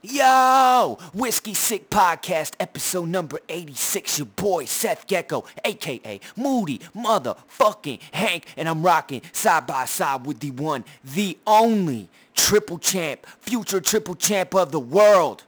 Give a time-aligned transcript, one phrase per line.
[0.00, 4.18] Yo, Whiskey Sick Podcast, episode number 86.
[4.18, 10.38] Your boy Seth Gecko, aka Moody Motherfucking Hank, and I'm rocking side by side with
[10.38, 15.42] the one, the only triple champ, future triple champ of the world.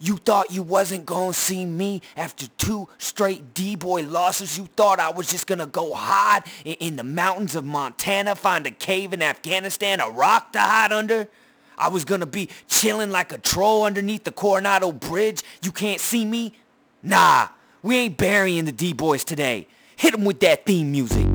[0.00, 4.58] You thought you wasn't gonna see me after two straight D-boy losses?
[4.58, 8.66] You thought I was just gonna go hide in, in the mountains of Montana, find
[8.66, 11.28] a cave in Afghanistan, a rock to hide under?
[11.76, 15.42] I was gonna be chilling like a troll underneath the Coronado Bridge.
[15.62, 16.54] You can't see me?
[17.02, 17.48] Nah,
[17.82, 19.68] we ain't burying the D-boys today.
[19.96, 21.33] Hit them with that theme music.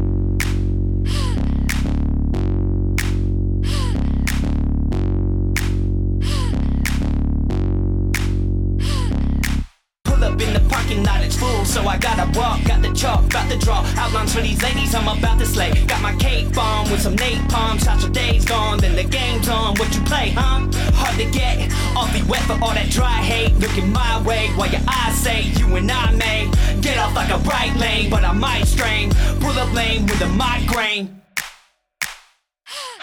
[13.70, 15.72] Draw outlines for these ladies I'm about to slay.
[15.86, 19.76] Got my cake bomb with some napalm, shots your days gone, then the game's on.
[19.76, 20.66] What you play, huh?
[21.00, 23.54] Hard to get, awfully wet for all that dry hate.
[23.60, 26.50] Looking my way while your eyes say you and I may
[26.82, 29.12] get off like a right lane, but I might strain.
[29.40, 31.22] Pull up lane with a migraine.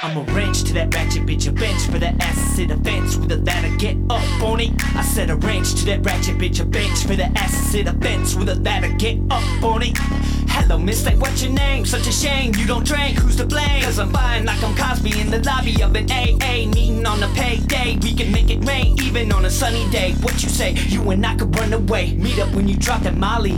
[0.03, 3.39] I'm a wrench to that ratchet bitch, a bench for that acid offense with a
[3.39, 4.73] ladder, get up on it.
[4.95, 8.49] I said a wrench to that ratchet bitch, a bench for that acid offense with
[8.49, 9.99] a ladder, get up on it.
[10.59, 11.85] Hello, miss, like what's your name?
[11.85, 13.83] Such a shame you don't drink, who's to blame?
[13.83, 17.29] Cause I'm fine like I'm Cosby in the lobby of an AA meeting on a
[17.35, 17.99] payday.
[18.03, 20.13] We can make it rain even on a sunny day.
[20.23, 20.73] What you say?
[20.73, 22.15] You and I could run away.
[22.15, 23.53] Meet up when you drop that Molly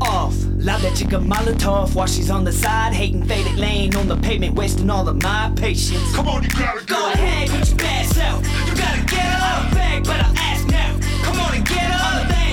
[0.00, 0.34] off.
[0.56, 4.54] Loud that chica Molotov while she's on the side, hating faded lane on the pavement,
[4.54, 6.14] wasting all of my patience.
[6.14, 7.12] Come on, you gotta Go go.
[7.12, 8.44] ahead, put your bad self.
[8.68, 9.66] You gotta get up.
[9.66, 10.96] I beg, but I ask now.
[11.24, 12.45] Come on and get up.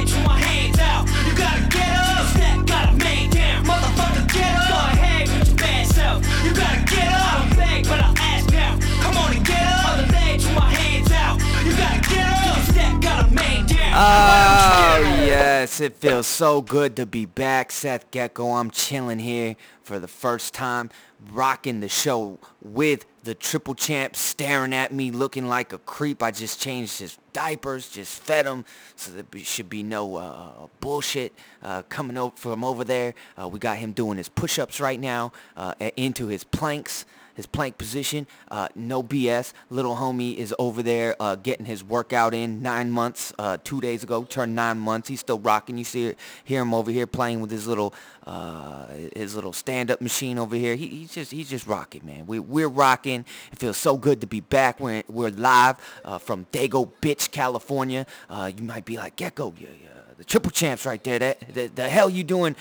[13.95, 17.71] Oh, yes, it feels so good to be back.
[17.71, 20.89] Seth Gecko, I'm chilling here for the first time,
[21.31, 26.23] rocking the show with the triple champ staring at me looking like a creep.
[26.23, 28.65] I just changed his diapers, just fed him,
[28.95, 33.13] so there should be no uh, bullshit uh, coming over from over there.
[33.39, 37.77] Uh, we got him doing his push-ups right now uh, into his planks his plank
[37.77, 38.27] position.
[38.49, 39.53] Uh, no BS.
[39.69, 43.33] Little homie is over there uh, getting his workout in nine months.
[43.37, 45.09] Uh, two days ago, turned nine months.
[45.09, 45.77] He's still rocking.
[45.77, 46.13] You see,
[46.43, 47.93] hear him over here playing with his little
[48.25, 50.75] uh, his little stand-up machine over here.
[50.75, 52.25] He, he's just he's just rocking, man.
[52.25, 53.25] We we're rocking.
[53.51, 54.79] It feels so good to be back.
[54.79, 58.05] We're we're live uh, from Dago Bitch, California.
[58.29, 61.19] Uh, you might be like Gecko, yeah, yeah, the triple champs right there.
[61.19, 62.55] That the, the hell you doing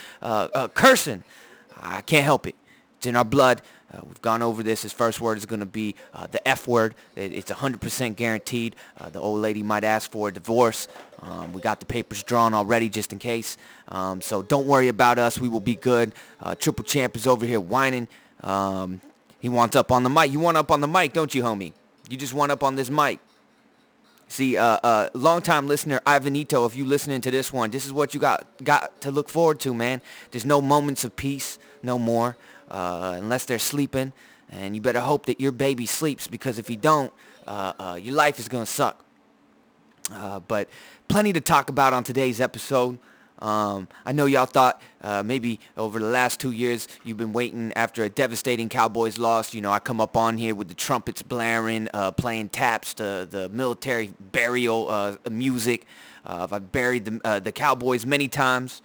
[0.75, 1.25] cursing?
[1.83, 2.55] I can't help it.
[2.99, 3.63] It's in our blood.
[3.93, 4.83] Uh, we've gone over this.
[4.83, 6.95] His first word is going to be uh, the F word.
[7.15, 8.77] It, it's 100% guaranteed.
[8.99, 10.89] Uh, the old lady might ask for a divorce.
[11.21, 13.57] Um, we got the papers drawn already just in case.
[13.89, 15.39] Um, so don't worry about us.
[15.39, 16.13] We will be good.
[16.41, 18.09] Uh, Triple Champ is over here whining.
[18.43, 19.01] Um,
[19.41, 20.31] he wants up on the mic.
[20.33, 21.73] You want up on the mic, don't you, homie?
[22.09, 23.19] You just want up on this mic.
[24.29, 28.15] See, uh, uh, long-time listener Ivanito, if you listening to this one, this is what
[28.15, 30.01] you got got to look forward to, man.
[30.31, 32.39] There's no moments of peace, no more,
[32.73, 34.13] uh, unless they're sleeping,
[34.51, 37.13] and you better hope that your baby sleeps because if you don't,
[37.47, 39.05] uh, uh, your life is gonna suck.
[40.11, 40.69] Uh, but
[41.09, 42.99] plenty to talk about on today's episode.
[43.39, 47.73] Um, I know y'all thought uh, maybe over the last two years you've been waiting
[47.75, 49.53] after a devastating Cowboys loss.
[49.53, 53.27] You know, I come up on here with the trumpets blaring, uh, playing taps, the
[53.29, 55.87] the military burial uh, music.
[56.25, 58.81] Uh, I've buried the the Cowboys many times.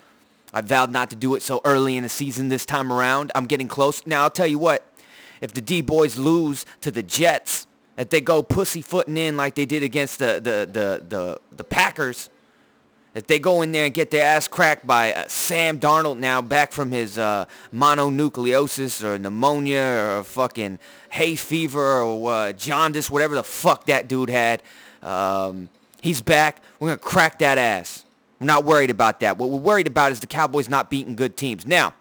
[0.58, 3.32] I vowed not to do it so early in the season this time around.
[3.36, 4.08] I'm getting close.
[4.08, 4.92] Now I'll tell you what,
[5.40, 9.68] if the D boys lose to the Jets, if they go pussyfooting in like they
[9.68, 12.32] did against the the the the, the Packers,
[13.14, 16.42] if they go in there and get their ass cracked by uh, Sam Darnold now
[16.42, 20.80] back from his uh, mononucleosis or pneumonia or fucking
[21.12, 24.64] hay fever or uh, jaundice, whatever the fuck that dude had,
[25.04, 25.70] um,
[26.02, 26.64] he's back.
[26.80, 28.06] We're going to crack that ass.
[28.40, 29.38] We're not worried about that.
[29.38, 31.66] What we're worried about is the Cowboys not beating good teams.
[31.66, 31.94] Now,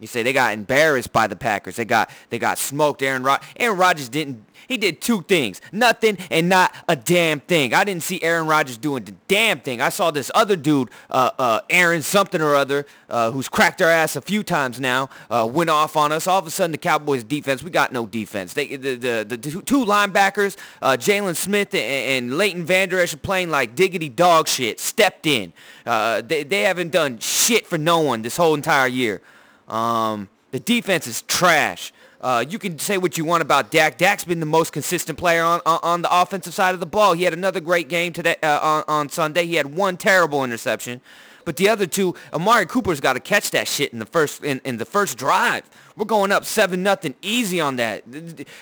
[0.00, 1.76] you say they got embarrassed by the Packers.
[1.76, 3.02] They got they got smoked.
[3.02, 4.44] Aaron Rod- Aaron Rodgers didn't.
[4.68, 7.74] He did two things: nothing and not a damn thing.
[7.74, 9.80] I didn't see Aaron Rodgers doing the damn thing.
[9.80, 13.90] I saw this other dude, uh, uh, Aaron something or other, uh, who's cracked our
[13.90, 16.28] ass a few times now, uh, went off on us.
[16.28, 18.52] All of a sudden, the Cowboys' defense, we got no defense.
[18.52, 23.50] They the the, the two linebackers, uh, Jaylon Smith and, and Leighton Vander Esch playing
[23.50, 24.78] like diggity dog shit.
[24.78, 25.52] Stepped in.
[25.84, 29.22] Uh, they they haven't done shit for no one this whole entire year.
[29.68, 31.92] Um, the defense is trash.
[32.20, 33.96] Uh, you can say what you want about Dak.
[33.96, 37.12] Dak's been the most consistent player on, on, on the offensive side of the ball.
[37.12, 39.46] He had another great game today uh, on, on Sunday.
[39.46, 41.00] He had one terrible interception.
[41.44, 44.60] But the other two, Amari Cooper's got to catch that shit in the first in,
[44.64, 45.62] in the first drive.
[45.96, 48.02] We're going up seven nothing easy on that.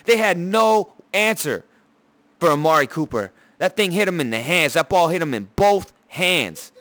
[0.04, 1.64] They had no answer
[2.38, 3.32] for Amari Cooper.
[3.58, 4.74] That thing hit him in the hands.
[4.74, 6.72] That ball hit him in both hands.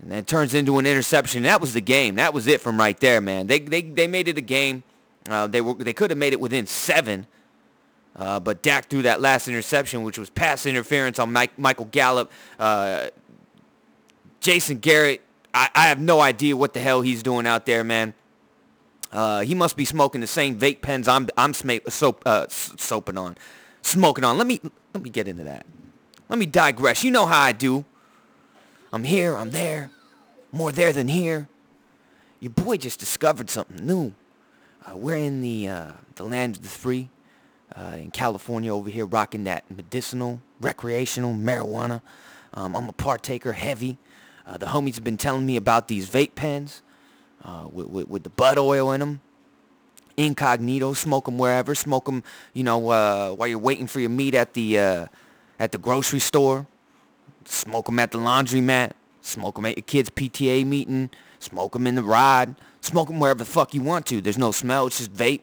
[0.00, 1.44] And then turns into an interception.
[1.44, 2.16] That was the game.
[2.16, 3.46] That was it from right there, man.
[3.46, 4.82] They they, they made it a game.
[5.28, 7.26] Uh, they were they could have made it within seven.
[8.14, 12.32] Uh, but Dak threw that last interception, which was pass interference on Mike, Michael Gallup.
[12.58, 13.08] Uh,
[14.40, 15.22] Jason Garrett,
[15.52, 18.14] I, I, have no idea what the hell he's doing out there, man.
[19.12, 23.18] Uh, he must be smoking the same vape pens I'm I'm sma- soap, uh, soaping
[23.18, 23.36] on,
[23.82, 24.38] smoking on.
[24.38, 24.60] Let me
[24.94, 25.66] let me get into that.
[26.28, 27.04] Let me digress.
[27.04, 27.84] You know how I do.
[28.96, 29.36] I'm here.
[29.36, 29.90] I'm there.
[30.52, 31.48] More there than here.
[32.40, 34.14] Your boy just discovered something new.
[34.86, 37.10] Uh, we're in the uh, the land of the free
[37.76, 42.00] uh, in California over here, rocking that medicinal, recreational marijuana.
[42.54, 43.98] Um, I'm a partaker, heavy.
[44.46, 46.80] Uh, the homies have been telling me about these vape pens
[47.44, 49.20] uh, with, with, with, the bud oil in them.
[50.16, 51.74] Incognito, smoke them wherever.
[51.74, 55.06] Smoke them, you know, uh, while you're waiting for your meat at the uh,
[55.58, 56.66] at the grocery store.
[57.46, 58.92] Smoke them at the laundromat.
[59.22, 61.10] Smoke them at your kid's PTA meeting.
[61.38, 62.54] Smoke them in the ride.
[62.80, 64.20] Smoke them wherever the fuck you want to.
[64.20, 64.86] There's no smell.
[64.86, 65.40] It's just vape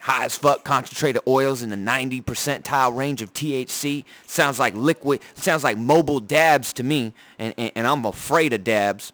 [0.00, 4.04] high as fuck concentrated oils in the 90 percentile range of THC.
[4.26, 8.64] Sounds like liquid, sounds like mobile dabs to me, and, and, and, I'm afraid of
[8.64, 9.12] dabs.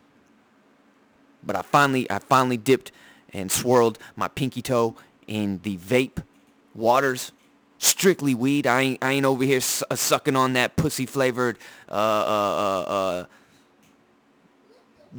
[1.43, 2.93] But I finally, I finally dipped
[3.32, 6.23] and swirled my pinky toe in the vape
[6.75, 7.32] waters.
[7.78, 8.67] Strictly weed.
[8.67, 11.58] I ain't, I ain't over here su- uh, sucking on that pussy flavored,
[11.90, 13.25] uh, uh, uh, uh,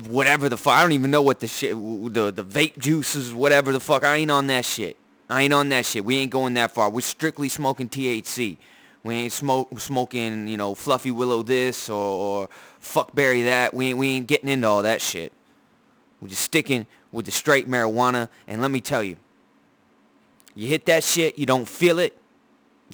[0.07, 0.73] whatever the fuck.
[0.73, 4.03] I don't even know what the shit, the, the vape juices, whatever the fuck.
[4.03, 4.97] I ain't on that shit.
[5.29, 6.05] I ain't on that shit.
[6.05, 6.89] We ain't going that far.
[6.89, 8.57] We're strictly smoking THC.
[9.03, 12.49] We ain't smoke smoking, you know, fluffy willow this or, or
[12.81, 13.73] fuckberry that.
[13.73, 15.31] We ain't, we ain't getting into all that shit.
[16.21, 18.29] We're just sticking with the straight marijuana.
[18.47, 19.17] And let me tell you,
[20.55, 22.17] you hit that shit, you don't feel it.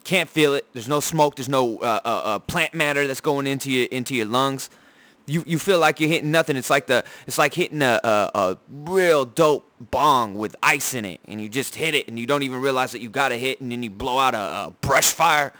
[0.04, 0.66] Can't feel it.
[0.74, 1.36] There's no smoke.
[1.36, 4.69] There's no uh, uh, uh, plant matter that's going into your into your lungs
[5.25, 6.56] you you feel like you're hitting nothing.
[6.56, 11.06] It's like the it's like hitting a, a, a real dope bong with ice in
[11.06, 13.38] it, and you just hit it, and you don't even realize that you got a
[13.38, 14.38] hit, and then you blow out a,
[14.68, 15.54] a brush fire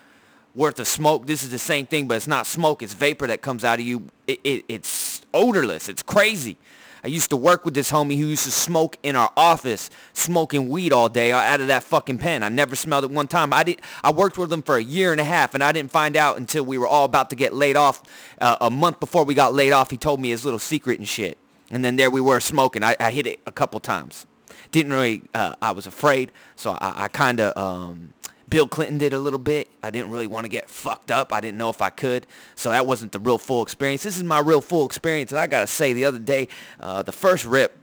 [0.56, 1.26] worth of smoke.
[1.26, 2.84] This is the same thing, but it's not smoke.
[2.84, 4.08] It's vapor that comes out of you.
[4.28, 5.90] It, it, it's odorless.
[5.90, 6.58] It's crazy.
[7.04, 10.70] I used to work with this homie who used to smoke in our office, smoking
[10.70, 12.44] weed all day out of that fucking pen.
[12.44, 13.52] I never smelled it one time.
[13.52, 13.82] I did.
[14.04, 16.38] I worked with him for a year and a half, and I didn't find out
[16.38, 18.02] until we were all about to get laid off.
[18.40, 21.08] Uh, a month before we got laid off, he told me his little secret and
[21.08, 21.38] shit.
[21.70, 22.84] And then there we were smoking.
[22.84, 24.26] I, I hit it a couple times.
[24.72, 25.24] Didn't really.
[25.34, 28.14] Uh, I was afraid, so I, I kind of um,
[28.54, 29.68] Bill Clinton did a little bit.
[29.82, 31.34] I didn't really want to get fucked up.
[31.34, 32.28] I didn't know if I could.
[32.54, 34.04] So that wasn't the real full experience.
[34.04, 35.32] This is my real full experience.
[35.32, 36.48] And I got to say, the other day,
[36.80, 37.76] uh, the first rip,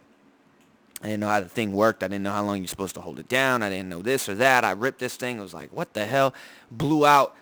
[1.02, 2.04] I didn't know how the thing worked.
[2.04, 3.64] I didn't know how long you're supposed to hold it down.
[3.64, 4.64] I didn't know this or that.
[4.64, 5.40] I ripped this thing.
[5.40, 6.34] I was like, what the hell?
[6.70, 7.34] Blew out,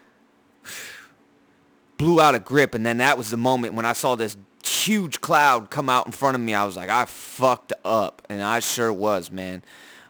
[1.98, 2.74] blew out a grip.
[2.74, 6.12] And then that was the moment when I saw this huge cloud come out in
[6.12, 6.54] front of me.
[6.54, 8.22] I was like, I fucked up.
[8.30, 9.64] And I sure was, man.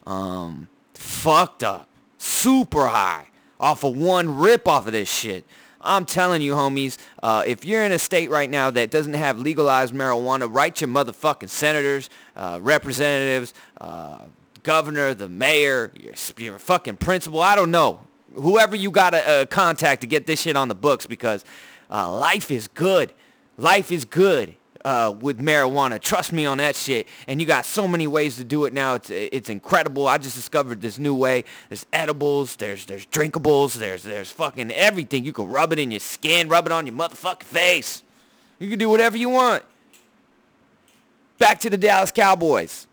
[0.06, 1.88] Um, fucked up
[2.28, 3.26] super high
[3.58, 5.44] off of one rip off of this shit.
[5.80, 9.38] I'm telling you, homies, uh, if you're in a state right now that doesn't have
[9.38, 14.18] legalized marijuana, write your motherfucking senators, uh, representatives, uh,
[14.62, 17.40] governor, the mayor, your, your fucking principal.
[17.40, 18.00] I don't know.
[18.34, 21.44] Whoever you got to contact to get this shit on the books because
[21.90, 23.12] uh, life is good.
[23.56, 24.54] Life is good
[24.84, 26.00] uh, with marijuana.
[26.00, 27.08] Trust me on that shit.
[27.26, 28.94] And you got so many ways to do it now.
[28.94, 30.06] It's it's incredible.
[30.06, 31.44] I just discovered this new way.
[31.68, 32.56] There's edibles.
[32.56, 33.74] There's there's drinkables.
[33.74, 35.24] There's there's fucking everything.
[35.24, 36.48] You can rub it in your skin.
[36.48, 38.02] Rub it on your motherfucking face.
[38.58, 39.62] You can do whatever you want.
[41.38, 42.86] Back to the Dallas Cowboys.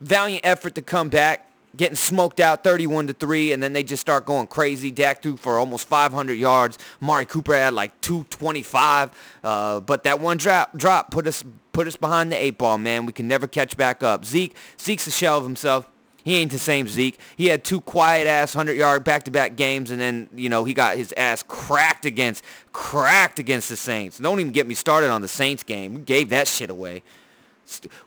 [0.00, 4.00] Valiant effort to come back getting smoked out 31 to 3 and then they just
[4.00, 9.10] start going crazy Dak threw for almost 500 yards Mari Cooper had like 225
[9.44, 13.06] uh, but that one drop drop put us put us behind the eight ball man
[13.06, 15.88] we can never catch back up Zeke Zeke's a shell of himself
[16.26, 17.20] he ain't the same Zeke.
[17.36, 20.64] He had two quiet ass 100 yard back to back games and then, you know,
[20.64, 22.42] he got his ass cracked against
[22.72, 24.18] cracked against the Saints.
[24.18, 25.94] Don't even get me started on the Saints game.
[25.94, 27.04] We gave that shit away.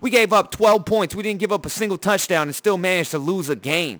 [0.01, 1.15] We gave up 12 points.
[1.15, 3.99] We didn't give up a single touchdown and still managed to lose a game.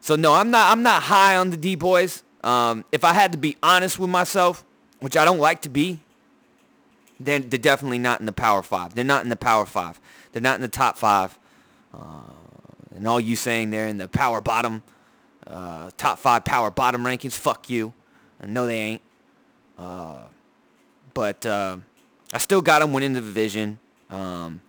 [0.00, 0.72] So no, I'm not.
[0.72, 2.22] I'm not high on the D boys.
[2.42, 4.64] Um, if I had to be honest with myself,
[5.00, 6.00] which I don't like to be,
[7.18, 8.94] then they're definitely not in the Power Five.
[8.94, 10.00] They're not in the Power Five.
[10.32, 11.38] They're not in the top five.
[11.92, 12.22] Uh,
[12.96, 14.82] And all you saying they're in the power bottom,
[15.46, 17.92] uh, top five power bottom rankings, fuck you.
[18.42, 19.02] I know they ain't.
[19.78, 20.22] Uh,
[21.14, 21.76] but uh,
[22.32, 23.78] I still got them winning the division.
[24.10, 24.60] Um,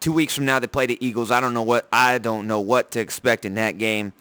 [0.00, 1.30] two weeks from now they play the Eagles.
[1.30, 4.12] I don't know what I don't know what to expect in that game.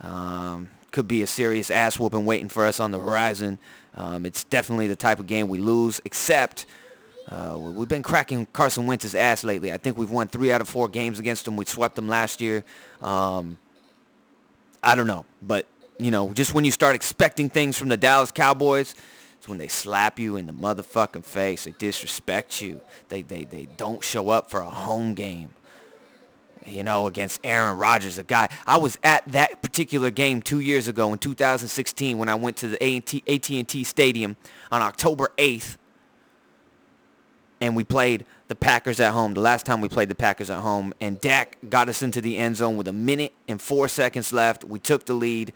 [0.00, 3.58] Um, could be a serious ass whooping waiting for us on the horizon.
[3.94, 6.66] Um, it's definitely the type of game we lose, except
[7.28, 9.72] uh, we've been cracking Carson Wentz's ass lately.
[9.72, 11.56] I think we've won three out of four games against him.
[11.56, 12.64] We swept them last year.
[13.00, 13.58] Um,
[14.82, 15.66] I don't know, but
[15.98, 18.94] you know, just when you start expecting things from the Dallas Cowboys,
[19.42, 21.64] it's when they slap you in the motherfucking face.
[21.64, 22.80] They disrespect you.
[23.08, 25.48] They they they don't show up for a home game.
[26.64, 28.48] You know, against Aaron Rodgers, a guy.
[28.68, 32.68] I was at that particular game two years ago in 2016 when I went to
[32.68, 34.36] the AT&T Stadium
[34.70, 35.76] on October 8th
[37.60, 39.34] and we played the Packers at home.
[39.34, 42.36] The last time we played the Packers at home, and Dak got us into the
[42.36, 44.62] end zone with a minute and four seconds left.
[44.62, 45.52] We took the lead,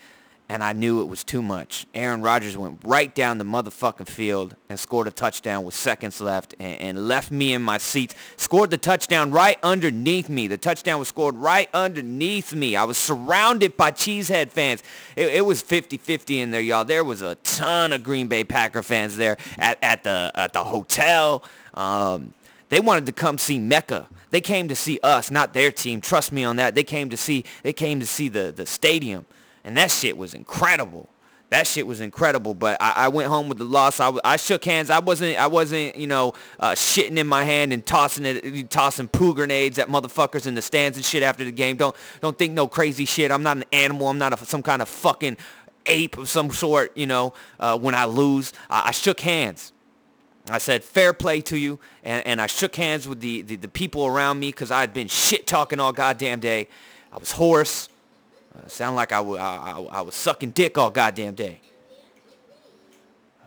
[0.48, 1.86] and I knew it was too much.
[1.94, 6.54] Aaron Rodgers went right down the motherfucking field and scored a touchdown with seconds left
[6.60, 8.14] and, and left me in my seat.
[8.36, 10.46] Scored the touchdown right underneath me.
[10.46, 12.76] The touchdown was scored right underneath me.
[12.76, 14.82] I was surrounded by Cheesehead fans.
[15.16, 16.84] It, it was 50-50 in there, y'all.
[16.84, 20.62] There was a ton of Green Bay Packer fans there at, at the at the
[20.62, 21.42] hotel.
[21.74, 22.34] Um,
[22.68, 24.08] they wanted to come see Mecca.
[24.30, 26.00] They came to see us, not their team.
[26.00, 26.74] Trust me on that.
[26.74, 29.26] They came to see they came to see the the stadium,
[29.66, 31.11] and that shit was incredible.
[31.50, 32.54] That shit was incredible.
[32.54, 34.00] But I, I went home with the loss.
[34.00, 34.90] I, I shook hands.
[34.90, 39.08] I wasn't I wasn't you know uh, shitting in my hand and tossing it tossing
[39.08, 41.76] poo grenades at motherfuckers in the stands and shit after the game.
[41.76, 43.30] Don't don't think no crazy shit.
[43.30, 44.08] I'm not an animal.
[44.08, 45.37] I'm not a, some kind of fucking
[45.87, 46.96] ape of some sort.
[46.96, 49.73] You know uh, when I lose, I, I shook hands.
[50.49, 51.80] I said, fair play to you.
[52.04, 54.94] And, and I shook hands with the, the, the people around me because I had
[54.94, 56.68] been shit talking all goddamn day.
[57.12, 57.88] I was hoarse.
[58.56, 61.60] Uh, sound like I, w- I, I, I, was sucking dick all goddamn day.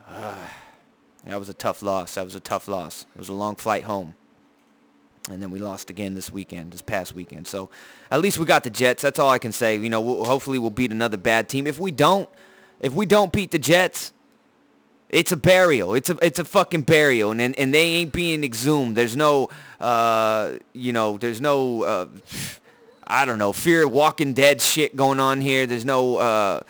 [0.08, 0.36] Uh,
[1.26, 2.16] that was a tough loss.
[2.16, 3.06] That was a tough loss.
[3.16, 4.16] It was a long flight home.
[5.30, 7.48] And then we lost again this weekend, this past weekend.
[7.48, 7.70] So
[8.10, 9.04] at least we got the Jets.
[9.04, 9.76] That's all I can say.
[9.78, 11.68] You know, we'll, hopefully we'll beat another bad team.
[11.68, 12.30] If we don't,
[12.80, 14.12] if we don't beat the Jets,
[15.10, 15.94] it's a burial.
[15.94, 18.96] It's a it's a fucking burial, and and, and they ain't being exhumed.
[18.96, 19.50] There's no,
[19.80, 22.08] uh, you know, there's no, uh,
[23.10, 25.66] I don't know, fear Walking Dead shit going on here.
[25.66, 26.62] There's no uh,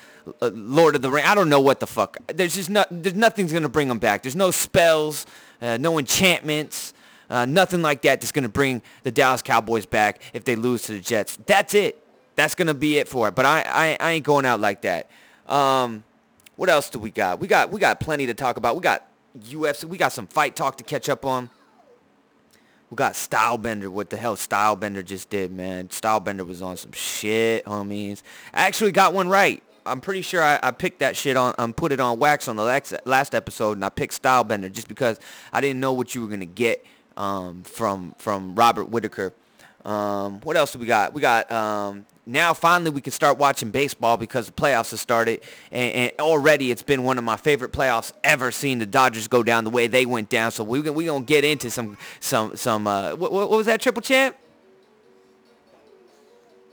[0.42, 1.26] uh Lord of the Ring.
[1.26, 2.18] I don't know what the fuck.
[2.28, 2.88] There's just not.
[2.90, 4.24] There's nothing's gonna bring them back.
[4.24, 5.26] There's no spells,
[5.62, 6.94] uh, no enchantments.
[7.30, 10.94] Uh, nothing like that that's to bring the Dallas Cowboys back if they lose to
[10.94, 11.38] the Jets.
[11.46, 12.04] That's it.
[12.36, 13.36] That's to be it for it.
[13.36, 15.10] But I, I, I ain't going out like that.
[15.46, 16.04] Um,
[16.56, 17.40] what else do we got?
[17.40, 18.76] We got we got plenty to talk about.
[18.76, 19.06] We got
[19.38, 19.86] UFC.
[19.86, 21.50] We got some fight talk to catch up on.
[22.90, 23.90] We got Stylebender.
[23.90, 25.90] What the hell Stylebender just did, man?
[25.90, 28.24] Stylebender was on some shit, homies.
[28.54, 29.62] I actually got one right.
[29.86, 32.56] I'm pretty sure I, I picked that shit on, um, put it on wax on
[32.56, 35.20] the last, last episode, and I picked Stylebender just because
[35.54, 39.34] I didn't know what you were gonna get um, from from Robert Whitaker.
[39.86, 41.14] Um, what else do we got?
[41.14, 45.42] We got um, now finally we can start watching baseball because the playoffs have started
[45.72, 49.44] and, and, already it's been one of my favorite playoffs ever seeing the Dodgers go
[49.44, 52.56] down the way they went down so we we going to get into some some
[52.56, 54.36] some uh what, what was that triple champ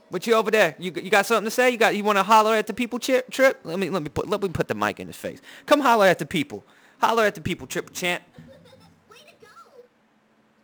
[0.09, 0.75] what you over there?
[0.79, 1.69] You, you got something to say?
[1.69, 3.29] You got you want to holler at the people, Trip?
[3.29, 3.59] Trip?
[3.63, 5.41] Let me let me put let me put the mic in his face.
[5.65, 6.63] Come holler at the people.
[7.01, 8.23] Holler at the people, Triple Champ.
[9.09, 9.47] Way to go.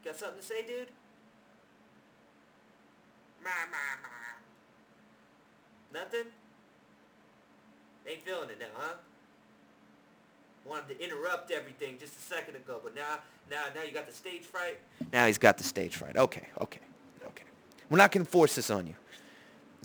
[0.05, 0.87] Got something to say, dude?
[3.43, 4.12] Ma, ma, ma.
[5.93, 6.25] Nothing?
[8.07, 8.93] Ain't feeling it now, huh?
[10.65, 13.19] Wanted to interrupt everything just a second ago, but now,
[13.51, 14.79] now, now you got the stage fright.
[15.11, 16.17] Now he's got the stage fright.
[16.17, 16.79] Okay, okay,
[17.27, 17.43] okay.
[17.89, 18.95] We're not gonna force this on you.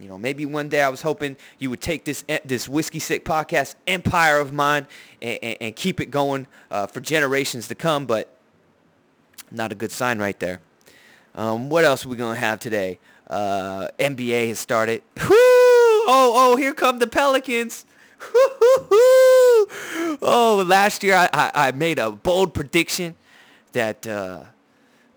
[0.01, 3.25] You know, maybe one day I was hoping you would take this this whiskey sick
[3.25, 4.87] podcast empire of mine
[5.21, 8.33] and, and, and keep it going uh, for generations to come, but
[9.51, 10.61] not a good sign right there.
[11.35, 12.99] Um, what else are we gonna have today?
[13.29, 15.03] Uh, NBA has started.
[15.29, 15.48] Woo!
[16.09, 17.85] Oh, oh, here come the Pelicans.
[20.21, 23.15] oh, last year I, I, I, made a bold prediction
[23.73, 24.43] that uh,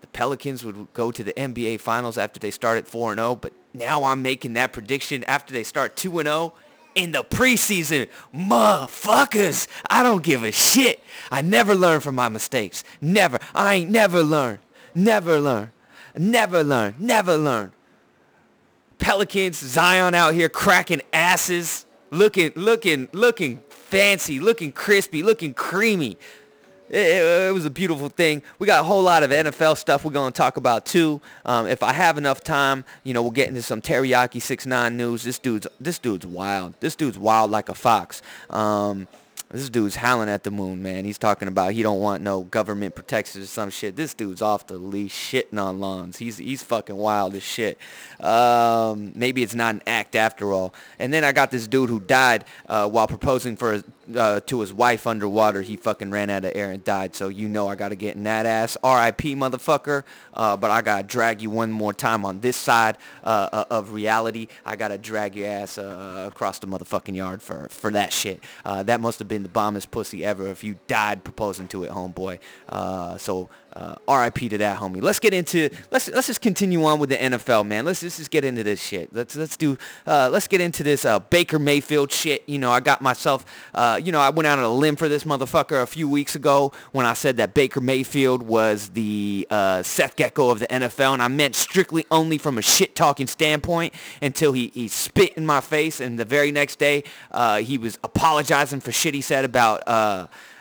[0.00, 4.22] the Pelicans would go to the NBA Finals after they started 4-0, but now I'm
[4.22, 6.52] making that prediction after they start 2-0
[6.94, 8.08] in the preseason.
[8.32, 11.02] Motherfuckers, I don't give a shit.
[11.30, 12.84] I never learn from my mistakes.
[13.00, 13.40] Never.
[13.52, 14.60] I ain't never learn.
[14.94, 15.72] Never learn.
[16.16, 16.94] Never learn.
[16.98, 17.72] Never learn.
[19.02, 26.16] Pelicans, Zion out here cracking asses, looking, looking, looking fancy, looking crispy, looking creamy.
[26.88, 28.44] it, it, was a beautiful thing.
[28.60, 31.20] We got a whole lot of NFL stuff we're going to talk about too.
[31.44, 34.96] Um, if I have enough time, you know, we'll get into some teriyaki six nine
[34.96, 35.24] news.
[35.24, 36.74] This dude's this dude's wild.
[36.78, 38.22] This dude's wild like a fox.
[38.50, 39.08] Um,
[39.52, 41.04] this dude's howling at the moon, man.
[41.04, 43.96] He's talking about he don't want no government protection or some shit.
[43.96, 46.16] This dude's off the leash, shitting on lawns.
[46.16, 47.78] He's he's fucking wild as shit.
[48.18, 50.74] Um, maybe it's not an act after all.
[50.98, 53.82] And then I got this dude who died uh, while proposing for
[54.16, 55.62] uh, to his wife underwater.
[55.62, 57.14] He fucking ran out of air and died.
[57.14, 58.76] So you know I got to get in that ass.
[58.82, 59.36] R.I.P.
[59.36, 60.04] motherfucker.
[60.34, 63.64] Uh, but I got to drag you one more time on this side uh, uh,
[63.70, 64.48] of reality.
[64.64, 68.42] I got to drag your ass uh, across the motherfucking yard for, for that shit.
[68.64, 72.38] that must have been the bombest pussy ever if you died proposing to it, homeboy.
[73.18, 75.02] so uh, RIP to that homie.
[75.02, 77.84] Let's get into let's let's just continue on with the NFL, man.
[77.84, 79.14] Let's, let's just get into this shit.
[79.14, 82.42] Let's let's do uh, let's get into this uh, Baker Mayfield shit.
[82.46, 85.08] You know, I got myself uh, you know I went out on a limb for
[85.08, 89.82] this motherfucker a few weeks ago when I said that Baker Mayfield was the uh,
[89.82, 93.94] Seth Gecko of the NFL, and I meant strictly only from a shit talking standpoint
[94.20, 97.98] until he he spit in my face, and the very next day uh, he was
[98.04, 99.82] apologizing for shit he said about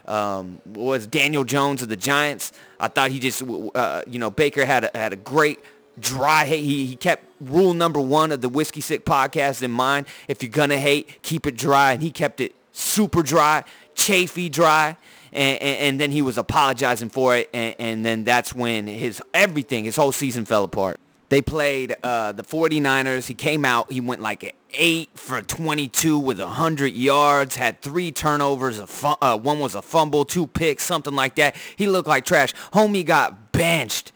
[0.08, 2.52] um, was Daniel Jones of the Giants.
[2.80, 5.60] I thought he just, uh, you know, Baker had a, had a great
[6.00, 6.64] dry hate.
[6.64, 10.08] He, he kept rule number one of the Whiskey Sick podcast in mind.
[10.28, 11.94] If you're going to hate, keep it dry.
[11.94, 13.64] And he kept it super dry,
[13.96, 14.98] chafy dry.
[15.34, 17.50] And, and, and then he was apologizing for it.
[17.54, 21.00] And, and then that's when his everything, his whole season fell apart.
[21.32, 23.28] They played uh, the 49ers.
[23.28, 23.90] He came out.
[23.90, 28.82] He went like 8 for 22 with 100 yards, had three turnovers.
[29.02, 31.56] Uh, one was a fumble, two picks, something like that.
[31.78, 32.54] He looked like trash.
[32.74, 34.12] Homie got benched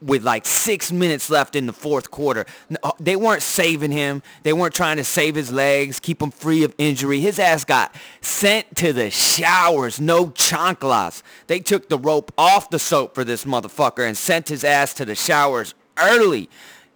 [0.00, 2.46] with like six minutes left in the fourth quarter.
[2.82, 4.22] Uh, they weren't saving him.
[4.42, 7.20] They weren't trying to save his legs, keep him free of injury.
[7.20, 10.00] His ass got sent to the showers.
[10.00, 11.22] No chanclas.
[11.46, 15.04] They took the rope off the soap for this motherfucker and sent his ass to
[15.04, 16.48] the showers early.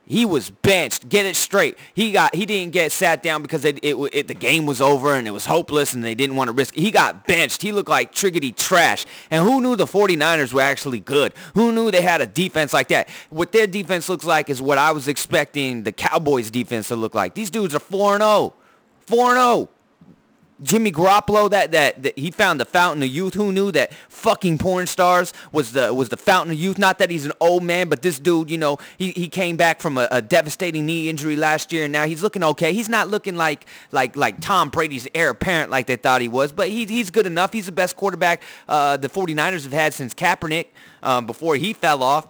[0.09, 1.11] He was benched.
[1.11, 1.77] Get it straight.
[1.93, 5.15] He got he didn't get sat down because it, it, it, the game was over
[5.15, 6.77] and it was hopeless and they didn't want to risk.
[6.79, 6.81] It.
[6.81, 7.61] He got benched.
[7.61, 9.05] He looked like triggity trash.
[9.31, 11.35] And who knew the 49ers were actually good?
[11.53, 13.11] Who knew they had a defense like that?
[13.29, 17.15] What their defense looks like is what I was expecting the Cowboys defense to look
[17.15, 17.35] like.
[17.35, 18.55] These dudes are 4 and 0.
[19.09, 19.69] 4-0.
[20.63, 23.35] Jimmy Garoppolo, that, that, that he found the fountain of youth.
[23.35, 26.79] Who knew that fucking porn stars was the was the fountain of youth?
[26.79, 29.81] Not that he's an old man, but this dude, you know, he, he came back
[29.81, 32.73] from a, a devastating knee injury last year, and now he's looking okay.
[32.73, 36.53] He's not looking like like like Tom Brady's heir apparent like they thought he was,
[36.53, 37.53] but he, he's good enough.
[37.53, 40.67] He's the best quarterback uh, the 49ers have had since Kaepernick
[41.03, 42.27] um, before he fell off.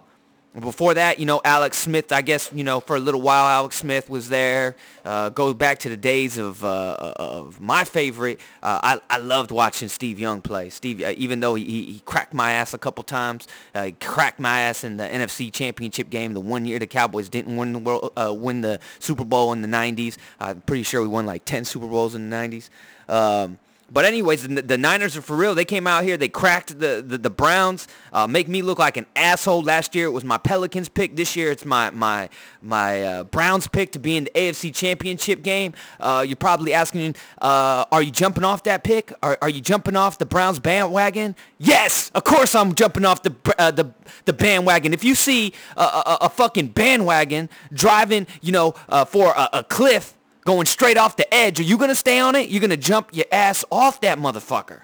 [0.57, 3.77] Before that, you know, Alex Smith, I guess, you know, for a little while, Alex
[3.77, 4.75] Smith was there.
[5.05, 8.39] Uh, goes back to the days of, uh, of my favorite.
[8.63, 10.71] Uh, I, I loved watching Steve Young play.
[10.71, 14.39] Steve, uh, even though he, he cracked my ass a couple times, uh, he cracked
[14.39, 17.79] my ass in the NFC Championship game the one year the Cowboys didn't win the,
[17.79, 20.17] world, uh, win the Super Bowl in the 90s.
[20.39, 22.69] I'm pretty sure we won like 10 Super Bowls in the 90s.
[23.07, 23.59] Um,
[23.91, 25.55] but anyways, the, the, Niners are for real.
[25.55, 26.17] They came out here.
[26.17, 27.87] They cracked the, the, the Browns.
[28.13, 29.63] Uh, make me look like an asshole.
[29.63, 31.15] Last year it was my Pelicans pick.
[31.15, 32.29] This year it's my my
[32.61, 35.73] my uh, Browns pick to be in the AFC Championship game.
[35.99, 39.13] Uh, you're probably asking, uh, are you jumping off that pick?
[39.23, 41.35] Are, are you jumping off the Browns bandwagon?
[41.57, 43.93] Yes, of course I'm jumping off the uh, the
[44.25, 44.93] the bandwagon.
[44.93, 49.63] If you see a, a, a fucking bandwagon driving, you know, uh, for a, a
[49.63, 50.15] cliff
[50.49, 52.49] going straight off the edge, are you going to stay on it?
[52.49, 54.81] You're going to jump your ass off that motherfucker.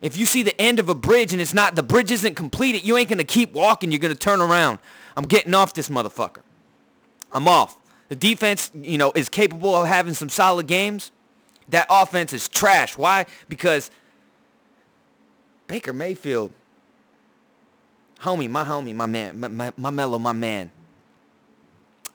[0.00, 2.84] If you see the end of a bridge and it's not, the bridge isn't completed,
[2.84, 3.90] you ain't going to keep walking.
[3.90, 4.78] You're going to turn around.
[5.16, 6.42] I'm getting off this motherfucker.
[7.32, 7.76] I'm off.
[8.08, 11.10] The defense, you know, is capable of having some solid games.
[11.68, 12.96] That offense is trash.
[12.96, 13.26] Why?
[13.48, 13.90] Because
[15.66, 16.52] Baker Mayfield,
[18.20, 20.70] homie, my homie, my man, my, my, my mellow, my man,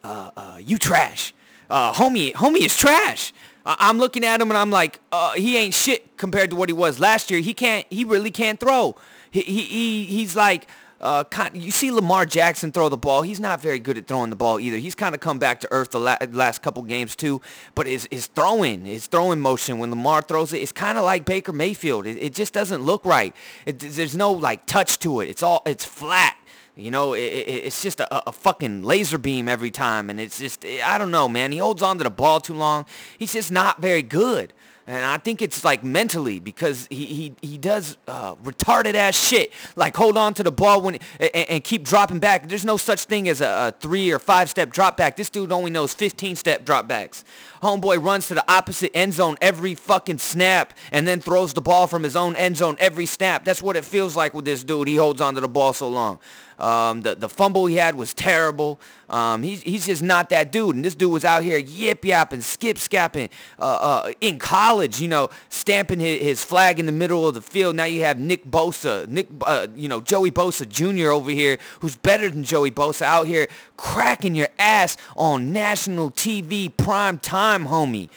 [0.01, 1.33] uh, uh, you trash
[1.69, 3.33] uh, homie, homie is trash.
[3.65, 6.69] I- am looking at him and I'm like, uh, he ain't shit compared to what
[6.69, 7.41] he was last year.
[7.41, 8.95] He can't, he really can't throw.
[9.29, 10.67] He, he, he he's like,
[10.99, 13.21] uh, you see Lamar Jackson throw the ball.
[13.21, 14.77] He's not very good at throwing the ball either.
[14.77, 17.41] He's kind of come back to earth the la- last couple games too.
[17.75, 21.25] But his, his throwing, his throwing motion when Lamar throws it, it's kind of like
[21.25, 22.07] Baker Mayfield.
[22.07, 23.35] It, it just doesn't look right.
[23.65, 25.29] It, there's no like touch to it.
[25.29, 26.35] It's all it's flat.
[26.77, 30.37] You know, it, it, it's just a, a, fucking laser beam every time, and it's
[30.37, 31.51] just I don't know, man.
[31.51, 32.85] He holds on to the ball too long.
[33.17, 34.53] He's just not very good.
[34.89, 39.51] And I think it's like mentally because he he, he does uh, retarded ass shit.
[39.75, 42.47] Like hold on to the ball when and, and keep dropping back.
[42.47, 45.17] There's no such thing as a, a three or five step drop back.
[45.17, 47.25] This dude only knows 15 step drop backs.
[47.61, 51.87] Homeboy runs to the opposite end zone every fucking snap and then throws the ball
[51.87, 53.45] from his own end zone every snap.
[53.45, 54.87] That's what it feels like with this dude.
[54.87, 56.19] He holds on to the ball so long.
[56.59, 58.79] Um, the, the fumble he had was terrible.
[59.09, 60.75] Um, he's, he's just not that dude.
[60.75, 65.07] And this dude was out here yip yapping, skip scapping uh, uh, in college, you
[65.07, 67.75] know, stamping his, his, flag in the middle of the field.
[67.75, 71.11] Now you have Nick Bosa, Nick, uh, you know, Joey Bosa Jr.
[71.11, 76.75] over here, who's better than Joey Bosa out here cracking your ass on national TV
[76.75, 78.09] prime time, homie.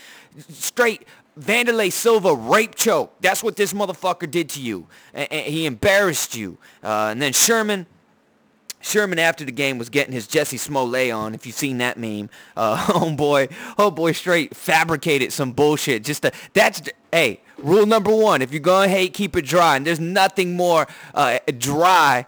[0.49, 1.07] Straight
[1.39, 3.15] Wanderlei Silva rape choke.
[3.21, 4.87] That's what this motherfucker did to you.
[5.15, 6.59] And, and he embarrassed you.
[6.83, 7.87] Uh, and then Sherman,
[8.81, 11.35] Sherman after the game was getting his Jussie Smollett on.
[11.35, 16.05] If you've seen that meme, uh, homeboy, oh homeboy straight fabricated some bullshit.
[16.05, 19.77] Just to, that's hey, rule number one: if you're gonna hate, keep it dry.
[19.77, 22.25] And there's nothing more uh, dry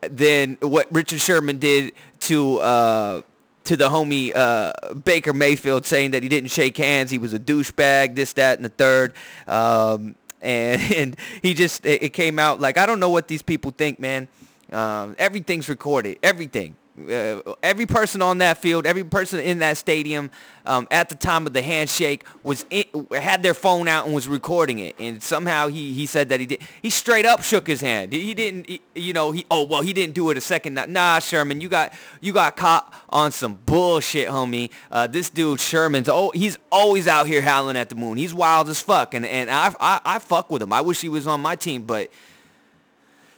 [0.00, 1.92] than what Richard Sherman did
[2.32, 3.22] to uh,
[3.64, 7.38] to the homie uh, Baker Mayfield, saying that he didn't shake hands, he was a
[7.38, 9.12] douchebag, this, that, and the third.
[9.46, 13.70] Um, and and he just it, came out like I don't know what these people
[13.70, 14.28] think, man.
[14.72, 16.18] Um, everything's recorded.
[16.22, 16.76] Everything.
[16.94, 20.30] Uh, every person on that field, every person in that stadium
[20.66, 24.28] um, at the time of the handshake was in, had their phone out and was
[24.28, 24.94] recording it.
[24.98, 26.60] And somehow he, he said that he did.
[26.82, 28.12] He straight up shook his hand.
[28.12, 30.74] He didn't, he, you know, he oh well he didn't do it a second.
[30.88, 34.70] Nah, Sherman, you got you got caught on some bullshit, homie.
[34.90, 38.18] Uh, this dude Sherman's oh he's always out here howling at the moon.
[38.18, 40.74] He's wild as fuck, and and I I, I fuck with him.
[40.74, 42.10] I wish he was on my team, but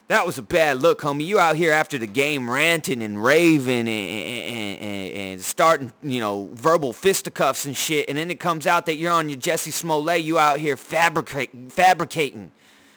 [0.08, 1.24] that was a bad look, homie.
[1.24, 6.20] You out here after the game ranting and raving and, and, and, and, starting, you
[6.20, 8.08] know, verbal fisticuffs and shit.
[8.08, 10.22] And then it comes out that you're on your Jussie Smollett.
[10.22, 12.52] You out here fabricating, fabricating.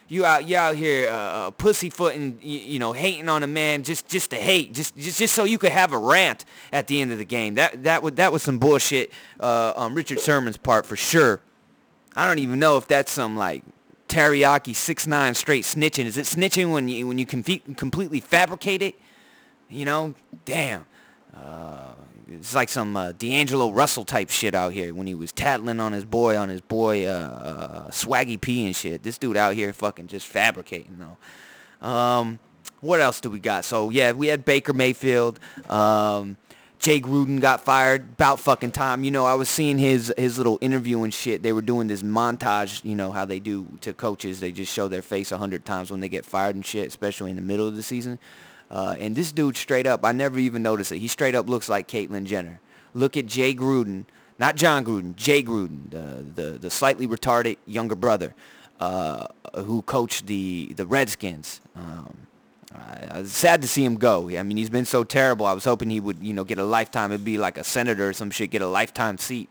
[0.10, 3.84] You out, you out here uh, uh, pussyfooting, you, you know, hating on a man
[3.84, 7.02] just, just to hate, just, just, just so you could have a rant at the
[7.02, 7.56] end of the game.
[7.56, 11.42] That, that was, that was some bullshit uh, on Richard Sherman's part for sure.
[12.16, 13.64] I don't even know if that's some like
[14.08, 16.06] teriyaki six nine straight snitching.
[16.06, 18.96] Is it snitching when you when you com- completely fabricate it?
[19.70, 20.16] You know,
[20.46, 20.86] damn.
[21.36, 21.94] Uh,
[22.30, 25.94] it's like some uh, D'Angelo Russell type shit out here when he was tattling on
[25.94, 29.04] his boy on his boy uh, uh, Swaggy P and shit.
[29.04, 31.88] This dude out here fucking just fabricating though.
[31.88, 32.40] Um,
[32.82, 33.66] what else do we got?
[33.66, 35.40] So yeah, we had Baker Mayfield.
[35.70, 36.38] Um,
[36.80, 39.04] Jay Gruden got fired about fucking time.
[39.04, 41.42] You know, I was seeing his his little interview and shit.
[41.44, 44.40] They were doing this montage, you know, how they do to coaches.
[44.40, 47.32] They just show their face a hundred times when they get fired and shit, especially
[47.32, 48.20] in the middle of the season.
[48.70, 51.00] Uh, and this dude straight up, I never even noticed it.
[51.00, 52.60] He straight up looks like Caitlyn Jenner.
[52.94, 54.06] Look at Jay Gruden,
[54.40, 58.36] not Jon Gruden, Jay Gruden, the the, the slightly retarded younger brother
[58.80, 61.62] uh, who coached the the Redskins.
[61.76, 62.27] Um,
[62.78, 64.30] uh, sad to see him go.
[64.30, 65.46] I mean, he's been so terrible.
[65.46, 67.12] I was hoping he would, you know, get a lifetime.
[67.12, 69.50] It'd be like a senator or some shit, get a lifetime seat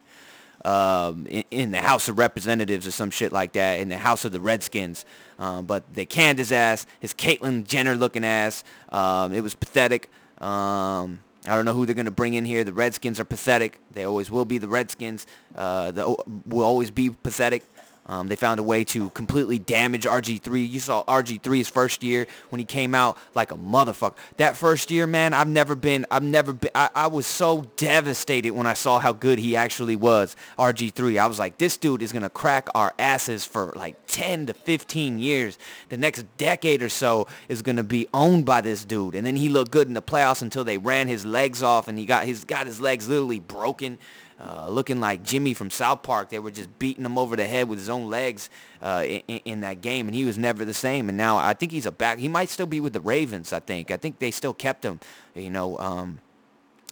[0.64, 4.24] um, in, in, the House of Representatives or some shit like that, in the House
[4.24, 5.04] of the Redskins.
[5.38, 8.64] Um, but they canned his ass, his Caitlyn Jenner-looking ass.
[8.90, 10.10] Um, it was pathetic.
[10.38, 12.64] Um, I don't know who they're going to bring in here.
[12.64, 13.78] The Redskins are pathetic.
[13.92, 15.26] They always will be the Redskins.
[15.54, 17.62] Uh, the, will always be pathetic.
[18.08, 20.68] Um, they found a way to completely damage RG3.
[20.68, 24.14] You saw RG3's first year when he came out like a motherfucker.
[24.36, 28.52] That first year, man, I've never been, I've never been, I, I was so devastated
[28.52, 31.18] when I saw how good he actually was, RG3.
[31.18, 34.54] I was like, this dude is going to crack our asses for like 10 to
[34.54, 35.58] 15 years.
[35.88, 39.16] The next decade or so is going to be owned by this dude.
[39.16, 41.98] And then he looked good in the playoffs until they ran his legs off and
[41.98, 43.98] he got his, got his legs literally broken
[44.38, 46.28] uh, looking like Jimmy from South Park.
[46.28, 48.50] They were just beating him over the head with his own legs
[48.82, 51.08] uh, in, in, that game, and he was never the same.
[51.08, 52.18] And now I think he's a back.
[52.18, 53.52] He might still be with the Ravens.
[53.52, 53.90] I think.
[53.90, 55.00] I think they still kept him.
[55.34, 55.78] You know.
[55.78, 56.20] Um,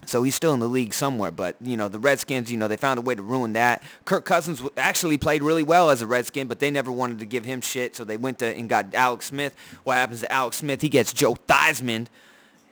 [0.06, 2.76] so he's still in the league somewhere, but you know the Redskins, you know they
[2.76, 3.82] found a way to ruin that.
[4.04, 7.44] Kirk Cousins actually played really well as a Redskin, but they never wanted to give
[7.44, 9.54] him shit, so they went to and got Alex Smith.
[9.84, 10.82] What happens to Alex Smith?
[10.82, 12.06] He gets Joe Theismann,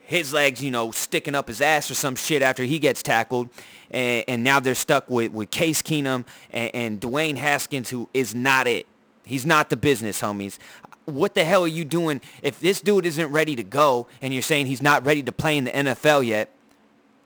[0.05, 3.49] his legs, you know, sticking up his ass or some shit after he gets tackled,
[3.89, 8.35] and, and now they're stuck with, with Case Keenum and, and Dwayne Haskins, who is
[8.35, 8.85] not it.
[9.25, 10.57] He's not the business, homies.
[11.05, 14.43] What the hell are you doing if this dude isn't ready to go and you're
[14.43, 16.49] saying he's not ready to play in the NFL yet?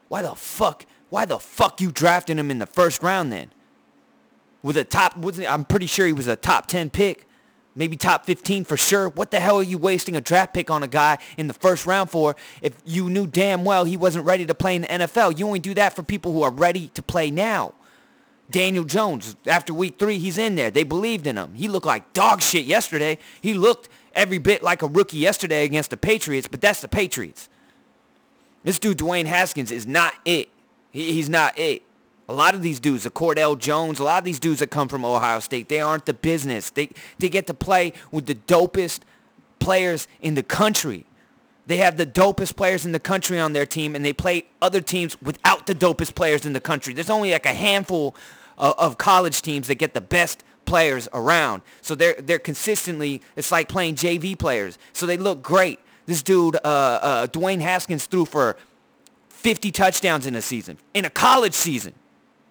[0.08, 0.86] Why the fuck?
[1.10, 3.52] Why the fuck you drafting him in the first round then?
[4.64, 5.14] With a top,
[5.48, 7.27] I'm pretty sure he was a top 10 pick
[7.78, 9.08] maybe top 15 for sure.
[9.10, 11.86] What the hell are you wasting a draft pick on a guy in the first
[11.86, 15.38] round for if you knew damn well he wasn't ready to play in the NFL?
[15.40, 17.74] You only do that for people who are ready to play now.
[18.50, 20.72] Daniel Jones, after week three, he's in there.
[20.72, 21.54] They believed in him.
[21.54, 23.18] He looked like dog shit yesterday.
[23.42, 27.50] He looked every bit like a rookie yesterday against the Patriots, but that's the Patriots.
[28.64, 30.50] This dude, Dwayne Haskins, is not it.
[30.92, 31.84] He, he's not it.
[32.30, 34.90] A lot of these dudes, the Cardale Jones, a lot of these dudes that come
[34.90, 36.70] from Ohio State, they aren't the business.
[36.70, 39.00] They, they get to play with the dopest
[39.60, 41.06] players in the country.
[41.68, 44.82] They have the dopest players in the country on their team, and they play other
[44.82, 46.94] teams without the dopest players in the country.
[46.94, 48.16] There's only like a handful
[48.58, 51.62] of, of college teams that get the best players around.
[51.82, 53.22] So they're they're consistently.
[53.36, 54.78] It's like playing JV players.
[54.94, 55.80] So they look great.
[56.06, 58.56] This dude, uh, uh, Dwayne Haskins, threw for
[59.30, 61.94] 50 touchdowns in a season, in a college season.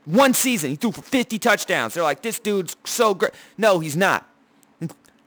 [0.07, 1.95] One season, he threw for 50 touchdowns.
[1.95, 3.33] They're like, this dude's so great.
[3.59, 4.27] No, he's not.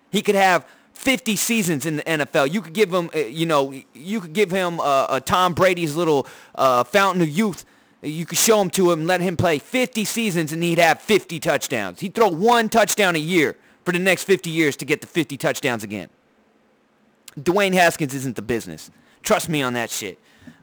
[0.10, 2.52] He could have 50 seasons in the NFL.
[2.52, 5.96] You could give him, uh, you know, you could give him uh, a Tom Brady's
[5.96, 7.66] little uh, fountain of youth.
[8.02, 11.42] You could show him to him, let him play 50 seasons, and he'd have 50
[11.42, 12.00] touchdowns.
[12.00, 15.36] He'd throw one touchdown a year for the next 50 years to get the 50
[15.36, 16.10] touchdowns again.
[17.38, 18.90] Dwayne Haskins isn't the business.
[19.24, 20.18] Trust me on that shit.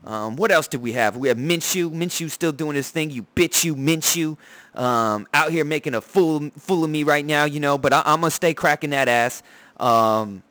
[0.06, 1.16] Um, what else did we have?
[1.16, 1.90] We have Minshew.
[1.90, 3.10] Minshew still doing his thing.
[3.10, 4.36] You bitch, you Minshew.
[4.74, 7.76] Um, out here making a fool fool of me right now, you know.
[7.76, 9.42] But I, am gonna stay cracking that ass.
[9.78, 10.44] Um,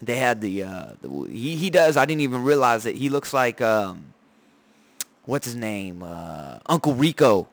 [0.00, 1.98] they had the, uh, the, he he does.
[1.98, 2.96] I didn't even realize it.
[2.96, 4.14] He looks like um,
[5.26, 6.02] what's his name?
[6.02, 7.48] Uh, Uncle Rico.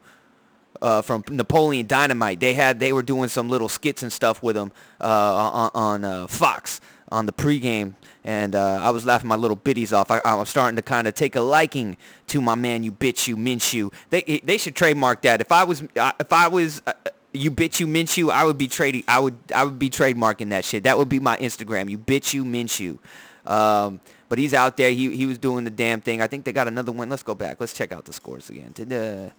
[0.79, 4.55] Uh, from Napoleon Dynamite, they had they were doing some little skits and stuff with
[4.55, 4.71] him
[5.01, 6.79] uh, on, on uh, Fox
[7.11, 7.95] on the pregame,
[8.27, 10.11] and uh, I was laughing my little biddies off.
[10.11, 11.95] I, was starting to kind of take a liking
[12.27, 13.93] to my man, you bitch, you Minshew.
[14.09, 15.39] They they should trademark that.
[15.39, 16.91] If I was if I was uh,
[17.31, 19.05] you bitch you Minshew, I would be trading.
[19.07, 20.83] I would I would be trademarking that shit.
[20.83, 21.89] That would be my Instagram.
[21.89, 22.99] You bitch you Minshew.
[23.49, 24.91] Um, but he's out there.
[24.91, 26.21] He he was doing the damn thing.
[26.21, 27.09] I think they got another one.
[27.09, 27.61] Let's go back.
[27.61, 28.71] Let's check out the scores again.
[28.73, 29.29] Did uh,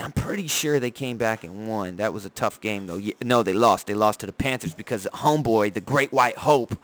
[0.00, 1.96] I'm pretty sure they came back and won.
[1.96, 3.00] That was a tough game though.
[3.24, 3.88] No, they lost.
[3.88, 6.78] They lost to the Panthers because homeboy, the Great White Hope,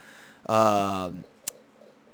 [0.47, 1.11] uh,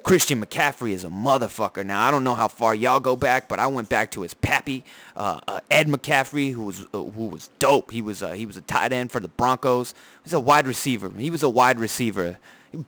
[0.02, 1.84] Christian McCaffrey is a motherfucker.
[1.84, 4.34] Now I don't know how far y'all go back, but I went back to his
[4.34, 4.84] pappy,
[5.16, 7.90] uh, uh, Ed McCaffrey, who was uh, who was dope.
[7.90, 9.92] He was uh, he was a tight end for the Broncos.
[9.92, 11.10] He was a wide receiver.
[11.16, 12.38] He was a wide receiver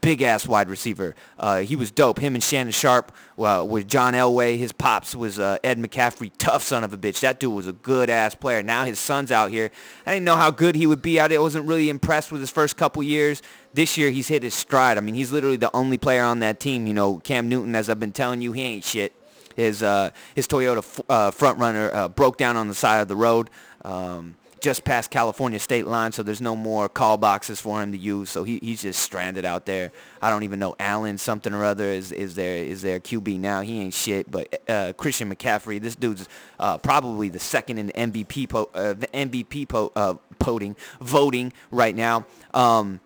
[0.00, 1.14] big ass wide receiver.
[1.38, 2.18] Uh, he was dope.
[2.18, 4.58] Him and Shannon Sharpe uh, with John Elway.
[4.58, 7.20] His pops was uh, Ed McCaffrey, tough son of a bitch.
[7.20, 8.62] That dude was a good ass player.
[8.62, 9.70] Now his son's out here.
[10.06, 11.32] I didn't know how good he would be out.
[11.32, 13.42] I wasn't really impressed with his first couple years.
[13.74, 14.98] This year he's hit his stride.
[14.98, 16.86] I mean, he's literally the only player on that team.
[16.86, 19.14] You know, Cam Newton, as I've been telling you, he ain't shit.
[19.56, 23.08] His uh, his Toyota f- uh, front runner uh, broke down on the side of
[23.08, 23.50] the road.
[23.84, 27.98] Um, just past California state line, so there's no more call boxes for him to
[27.98, 28.30] use.
[28.30, 29.92] So he, he's just stranded out there.
[30.22, 33.60] I don't even know Allen something or other is is there is there QB now.
[33.60, 34.30] He ain't shit.
[34.30, 38.94] But uh, Christian McCaffrey, this dude's uh, probably the second in the MVP po- uh,
[38.94, 42.24] the MVP po- uh, voting voting right now.
[42.54, 43.00] Um,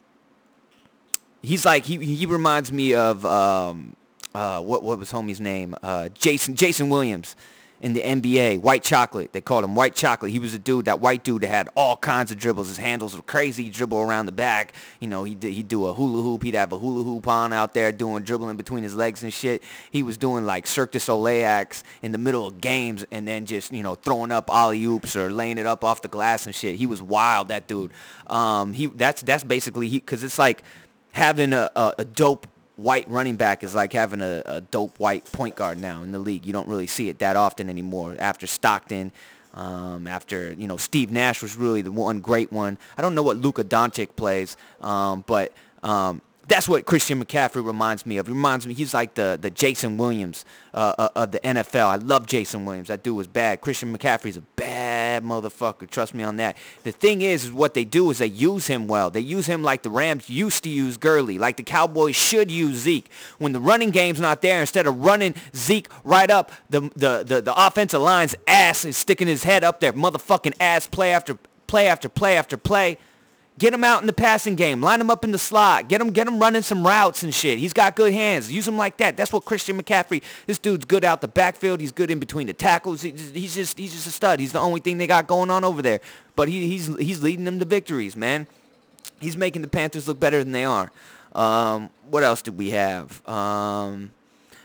[1.43, 3.97] he's like he he reminds me of um,
[4.35, 5.75] uh, what what was homie's name?
[5.83, 7.35] Uh, Jason Jason Williams
[7.81, 9.33] in the NBA, White Chocolate.
[9.33, 10.31] They called him White Chocolate.
[10.33, 12.69] He was a dude, that white dude that had all kinds of dribbles.
[12.69, 13.65] His handles were crazy.
[13.65, 14.73] He'd dribble around the back.
[15.01, 16.43] You know, he'd, he'd do a hula hoop.
[16.43, 19.63] He'd have a hula hoop on out there doing dribbling between his legs and shit.
[19.91, 23.45] He was doing like Cirque du Soleil acts in the middle of games and then
[23.47, 26.77] just, you know, throwing up alley-oops or laying it up off the glass and shit.
[26.77, 27.93] He was wild, that dude.
[28.27, 30.63] Um, he That's that's basically, he because it's like
[31.13, 35.25] having a, a, a dope white running back is like having a, a, dope white
[35.33, 36.47] point guard now in the league.
[36.47, 38.17] You don't really see it that often anymore.
[38.19, 39.13] After Stockton,
[39.55, 42.79] um, after you know Steve Nash was really the one great one.
[42.97, 48.07] I don't know what Luka Doncic plays, um, but um, that's what Christian McCaffrey reminds
[48.07, 48.27] me of.
[48.27, 51.87] He reminds me, he's like the, the Jason Williams uh, uh, of the NFL.
[51.87, 52.89] I love Jason Williams.
[52.89, 53.61] That dude was bad.
[53.61, 55.91] Christian McCaffrey's a bad motherfucker.
[55.91, 56.57] Trust me on that.
[56.85, 59.11] The thing is, is what they do is they use him well.
[59.11, 62.77] They use him like the Rams used to use Gurley, like the Cowboys should use
[62.77, 63.11] Zeke.
[63.39, 67.43] When the running game's not there, instead of running Zeke right up the, the, the,
[67.43, 71.89] the offensive line's ass and sticking his head up there, motherfucking ass play after play
[71.89, 72.99] after play after play,
[73.59, 74.83] Get him out in the passing game.
[74.83, 75.89] Line him up in the slot.
[75.89, 77.59] Get him, get him running some routes and shit.
[77.59, 78.53] He's got good hands.
[78.53, 79.17] Use him like that.
[79.17, 80.23] That's what Christian McCaffrey.
[80.47, 81.81] This dude's good out the backfield.
[81.81, 83.01] He's good in between the tackles.
[83.01, 84.41] He's just, he's just a stud.
[84.41, 86.01] He's the only thing they got going on over there.
[86.35, 88.47] But he, he's, he's leading them to victories, man.
[89.21, 90.93] He's making the Panthers look better than they are.
[91.35, 93.27] Um, what else did we have?
[93.27, 94.11] Um,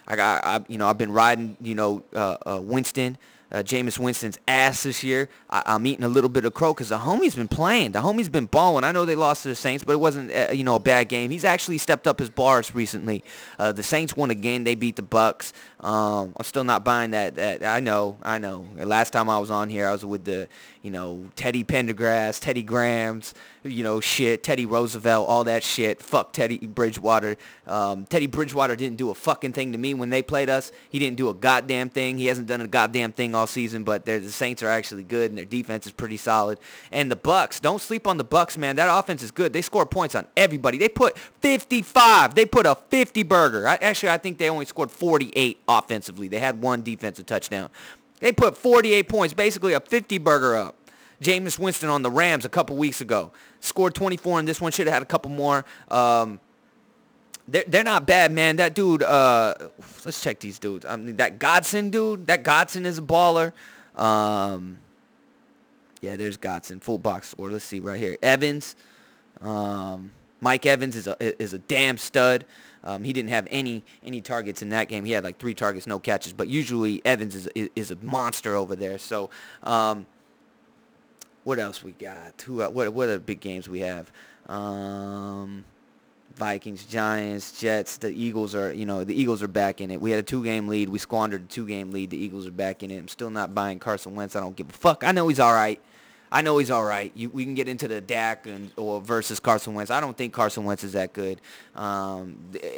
[0.06, 3.18] I got, I, you know, I've been riding, you know, uh, uh, Winston.
[3.52, 5.30] Uh, Jameis Winston's ass this year.
[5.50, 7.92] I, I'm eating a little bit of crow because the homie's been playing.
[7.92, 8.84] The homie's been balling.
[8.84, 11.10] I know they lost to the Saints, but it wasn't uh, you know a bad
[11.10, 11.32] game.
[11.32, 13.24] He's actually stepped up his bars recently.
[13.60, 14.64] Uh, the Saints won again.
[14.64, 15.52] They beat the Bucs.
[15.82, 17.36] Um, I'm still not buying that.
[17.36, 18.18] That I know.
[18.22, 18.68] I know.
[18.78, 20.48] Last time I was on here, I was with the
[20.84, 26.02] you know Teddy Pendergrass, Teddy Grahams, you know shit, Teddy Roosevelt, all that shit.
[26.02, 27.36] Fuck Teddy Bridgewater.
[27.66, 30.72] Um, Teddy Bridgewater didn't do a fucking thing to me when they played us.
[30.90, 32.18] He didn't do a goddamn thing.
[32.18, 33.84] He hasn't done a goddamn thing all season.
[33.84, 36.60] But the Saints are actually good and their defense is pretty solid.
[36.92, 38.76] And the Bucs, don't sleep on the Bucs, man.
[38.76, 39.54] That offense is good.
[39.54, 40.78] They score points on everybody.
[40.78, 42.36] They put 55.
[42.36, 43.68] They put a 50 burger.
[43.68, 46.28] I, actually, I think they only scored 48 offensively.
[46.28, 47.70] They had one defensive touchdown.
[48.20, 50.76] They put 48 points, basically a 50 burger up.
[51.22, 53.32] Jameis Winston on the Rams a couple weeks ago.
[53.60, 54.72] Scored 24 and this one.
[54.72, 55.66] Should have had a couple more.
[55.90, 56.40] Um,
[57.48, 58.56] they're, they're not bad, man.
[58.56, 59.56] That dude, uh,
[60.06, 60.86] let's check these dudes.
[60.86, 63.54] I mean, that Godson dude, that Godson is a baller.
[63.96, 64.78] Um,
[66.02, 67.52] yeah, there's Godson, full box score.
[67.52, 68.18] Let's see right here.
[68.24, 68.76] Evans,
[69.42, 72.46] um, Mike Evans is a is a damn stud.
[72.84, 75.06] Um, he didn't have any any targets in that game.
[75.06, 76.34] He had like three targets, no catches.
[76.34, 78.98] But usually Evans is is, a monster over there.
[78.98, 79.30] So
[79.64, 80.08] um,
[81.44, 82.42] what else we got?
[82.46, 84.12] Who what what are the big games we have?
[84.50, 85.64] Um,
[86.36, 90.02] Vikings, Giants, Jets, the Eagles are, you know, the Eagles are back in it.
[90.02, 90.90] We had a two-game lead.
[90.90, 92.10] We squandered a two-game lead.
[92.10, 92.98] The Eagles are back in it.
[92.98, 94.36] I'm still not buying Carson Wentz.
[94.36, 95.04] I don't give a fuck.
[95.04, 95.80] I know he's all right.
[96.32, 97.12] I know he's all right.
[97.14, 99.92] You, we can get into the Dak and or versus Carson Wentz.
[99.92, 101.42] I don't think Carson Wentz is that good.
[101.76, 102.38] Um,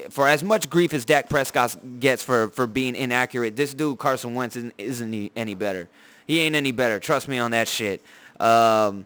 [0.10, 4.34] for as much grief as Dak Prescott gets for, for being inaccurate, this dude Carson
[4.34, 5.88] Wentz isn't, isn't any better.
[6.26, 7.00] He ain't any better.
[7.00, 8.02] Trust me on that shit.
[8.40, 9.06] Um,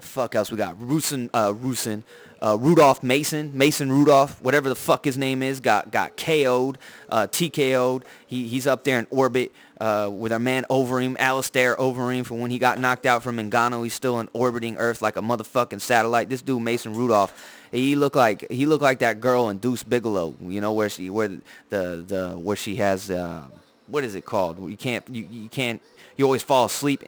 [0.00, 0.76] fuck else we got?
[0.80, 2.02] Rusin, uh, Rusin,
[2.42, 7.26] uh, Rudolph Mason, Mason Rudolph, whatever the fuck his name is, got got KO'd, uh,
[7.26, 8.04] TKO'd.
[8.26, 12.50] He, he's up there in orbit uh, with our man Overeem, Alistair Overeem, from when
[12.50, 13.84] he got knocked out from Ngannou.
[13.84, 16.28] He's still in orbiting Earth like a motherfucking satellite.
[16.28, 17.32] This dude Mason Rudolph,
[17.72, 20.36] he looked like he looked like that girl in Deuce Bigalow.
[20.40, 23.44] You know where she where the the where she has uh,
[23.86, 24.58] what is it called?
[24.68, 25.80] You can't you, you can't
[26.16, 27.04] you always fall asleep.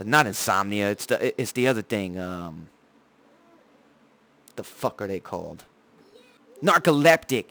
[0.00, 0.90] Not insomnia.
[0.90, 2.20] It's the it's the other thing.
[2.20, 2.68] Um,
[4.58, 5.64] the fuck are they called?
[6.62, 7.46] Narcoleptic.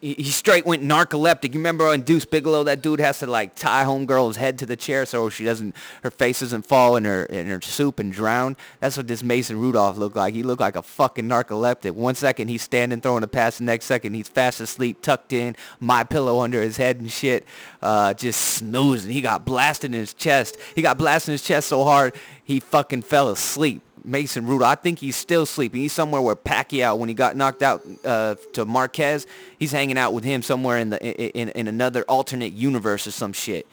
[0.00, 1.52] He straight went narcoleptic.
[1.52, 4.76] You remember on Deuce Bigalow, that dude has to like tie homegirl's head to the
[4.76, 8.56] chair so she doesn't, her face doesn't fall in her in her soup and drown.
[8.80, 10.32] That's what this Mason Rudolph looked like.
[10.32, 11.90] He looked like a fucking narcoleptic.
[11.92, 15.54] One second he's standing throwing a pass, the next second he's fast asleep, tucked in,
[15.80, 17.46] my pillow under his head and shit,
[17.82, 19.12] uh, just snoozing.
[19.12, 20.56] He got blasted in his chest.
[20.74, 23.82] He got blasted in his chest so hard he fucking fell asleep.
[24.04, 24.70] Mason Rudolph.
[24.70, 25.80] I think he's still sleeping.
[25.80, 29.26] He's somewhere where Pacquiao, when he got knocked out uh, to Marquez,
[29.58, 33.32] he's hanging out with him somewhere in the in, in another alternate universe or some
[33.32, 33.66] shit.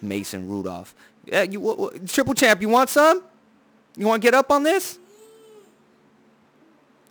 [0.00, 0.94] Mason Rudolph.
[1.24, 2.62] Yeah, you what, what, triple champ.
[2.62, 3.22] You want some?
[3.96, 4.98] You want to get up on this?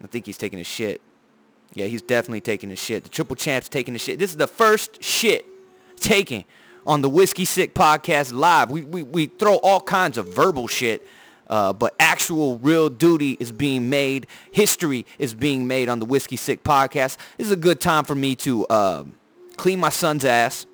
[0.04, 1.02] I think he's taking a shit.
[1.74, 3.04] Yeah, he's definitely taking a shit.
[3.04, 4.18] The triple champ's taking a shit.
[4.18, 5.46] This is the first shit
[5.98, 6.46] taken
[6.88, 8.70] on the Whiskey Sick podcast live.
[8.70, 11.06] We, we, we throw all kinds of verbal shit
[11.48, 14.28] uh, but actual real duty is being made.
[14.52, 17.18] History is being made on the Whiskey Sick podcast.
[17.38, 19.04] This is a good time for me to uh,
[19.58, 20.66] clean my son's ass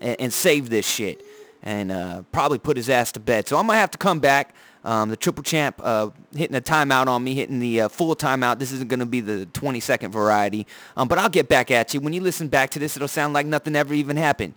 [0.00, 1.24] and, and save this shit
[1.62, 3.48] and uh, probably put his ass to bed.
[3.48, 4.54] So I'm going to have to come back.
[4.84, 8.60] Um, the triple champ uh, hitting a timeout on me, hitting the uh, full timeout.
[8.60, 10.64] This isn't going to be the 20 second variety.
[10.96, 12.00] Um, but I'll get back at you.
[12.00, 14.54] When you listen back to this, it'll sound like nothing ever even happened.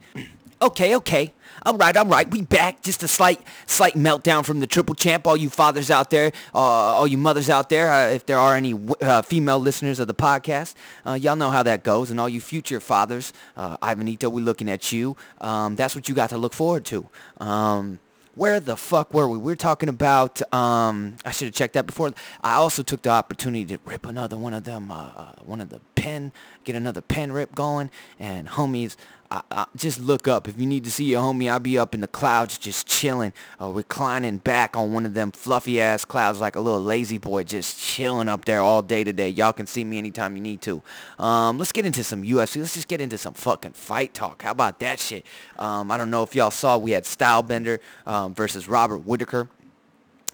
[0.62, 1.34] Okay, okay.
[1.66, 2.82] All right, all right, we back.
[2.82, 5.28] Just a slight, slight meltdown from the triple champ.
[5.28, 8.56] All you fathers out there, uh, all you mothers out there, uh, if there are
[8.56, 12.12] any uh, female listeners of the podcast, uh, y'all know how that goes.
[12.12, 15.18] And all you future fathers, uh, Ivanito, we looking at you.
[15.42, 17.10] Um, that's what you got to look forward to.
[17.40, 18.00] Um,
[18.36, 19.38] where the fuck were we?
[19.38, 22.14] We are talking about, um, I should have checked that before.
[22.42, 25.68] I also took the opportunity to rip another one of them, uh, uh one of
[25.68, 26.32] the pen,
[26.64, 27.92] get another pen rip going.
[28.18, 28.96] And homies,
[29.32, 30.48] I, I, just look up.
[30.48, 33.32] If you need to see your homie, I'll be up in the clouds just chilling,
[33.62, 37.44] uh, reclining back on one of them fluffy ass clouds like a little lazy boy
[37.44, 39.30] just chilling up there all day today.
[39.30, 40.82] Y'all can see me anytime you need to.
[41.20, 42.60] Um, let's get into some UFC.
[42.60, 44.42] Let's just get into some fucking fight talk.
[44.42, 45.26] How about that shit?
[45.60, 49.48] Um, I don't know if y'all saw we had Stylebender um, versus Robert Whittaker.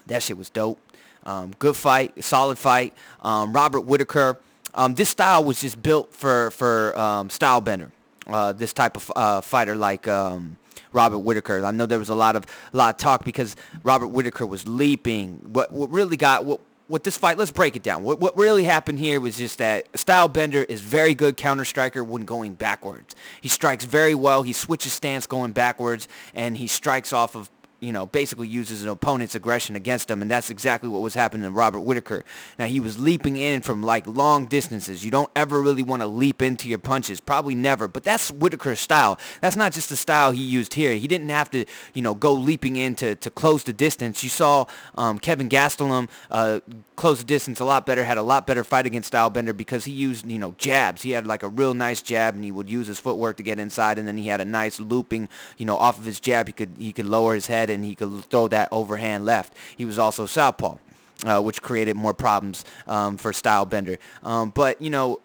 [0.08, 0.80] That shit was dope.
[1.26, 2.94] Um, good fight, solid fight.
[3.22, 4.40] Um, Robert Whittaker.
[4.74, 7.92] Um, this style was just built for for um, Stylebender
[8.28, 10.58] uh, this type of uh, fighter like um,
[10.92, 11.64] Robert Whittaker.
[11.66, 14.68] I know there was a lot of a lot of talk because Robert Whittaker was
[14.68, 15.38] leaping.
[15.44, 18.04] What what really got what with this fight, let's break it down.
[18.04, 22.26] What, what really happened here was just that Stylebender is very good counter striker when
[22.26, 23.16] going backwards.
[23.42, 24.44] He strikes very well.
[24.44, 27.50] He switches stance going backwards, and he strikes off of
[27.86, 31.44] you know, basically uses an opponent's aggression against him, and that's exactly what was happening
[31.44, 32.24] to Robert Whittaker.
[32.58, 35.06] Now, he was leaping in from, like, long distances.
[35.06, 37.20] You don't ever really want to leap into your punches.
[37.20, 39.20] Probably never, but that's Whittaker's style.
[39.42, 40.96] That's not just the style he used here.
[40.96, 44.24] He didn't have to, you know, go leaping in to, to close the distance.
[44.24, 44.66] You saw
[44.96, 46.62] um, Kelvin Gastelum uh,
[46.96, 50.26] close distance a lot better, had a lot better fight against Stylebender because he used,
[50.26, 51.02] you know, jabs.
[51.02, 53.60] He had, like, a real nice jab, and he would use his footwork to get
[53.60, 56.48] inside, and then he had a nice looping, you know, off of his jab.
[56.48, 59.54] He could, he could lower his head and he could throw that overhand left.
[59.76, 60.78] He was also southpaw.
[61.24, 63.98] Uh, which created more problems um, for Stylebender.
[64.22, 65.22] Um, but, you know,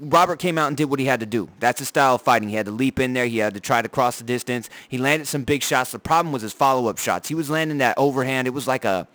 [0.00, 1.50] Robert came out and did what he had to do.
[1.60, 2.48] That's his style of fighting.
[2.48, 3.26] He had to leap in there.
[3.26, 4.70] He had to try to cross the distance.
[4.88, 5.92] He landed some big shots.
[5.92, 7.28] The problem was his follow-up shots.
[7.28, 8.48] He was landing that overhand.
[8.48, 9.06] It was like a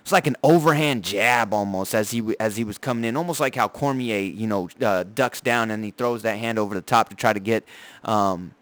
[0.00, 3.38] it was like an overhand jab almost as he as he was coming in, almost
[3.38, 6.80] like how Cormier, you know, uh, ducks down and he throws that hand over the
[6.80, 7.68] top to try to get
[8.04, 8.54] um,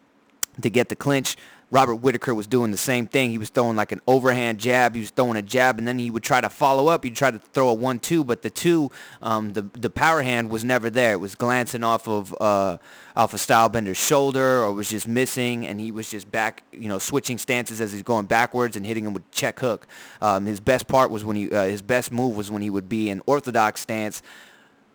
[0.61, 1.37] to get the clinch.
[1.71, 3.31] Robert Whittaker was doing the same thing.
[3.31, 4.95] He was throwing like an overhand jab.
[4.95, 7.05] He was throwing a jab, and then he would try to follow up.
[7.05, 8.91] He'd try to throw a one-two, but the two,
[9.21, 11.13] um, the the power hand was never there.
[11.13, 12.79] It was glancing off of uh,
[13.15, 16.99] off of Stylebender's shoulder, or was just missing, and he was just back, you know,
[16.99, 19.87] switching stances as he's going backwards and hitting him with check hook.
[20.23, 22.89] Um, his best part was when he, uh, his best move was when he would
[22.89, 24.23] be in orthodox stance.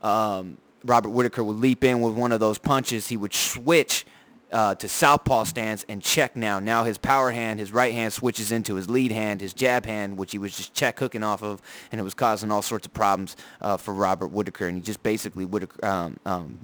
[0.02, 3.08] Um, Robert Whittaker would leap in with one of those punches.
[3.08, 4.06] He would switch
[4.54, 6.60] uh, to southpaw stance and check now.
[6.60, 10.18] Now his power hand, his right hand switches into his lead hand, his jab hand,
[10.18, 12.94] which he was just check hooking off of, and it was causing all sorts of
[12.94, 14.68] problems uh, for Robert Whittaker.
[14.68, 16.60] And he just basically Whittaker, um, um,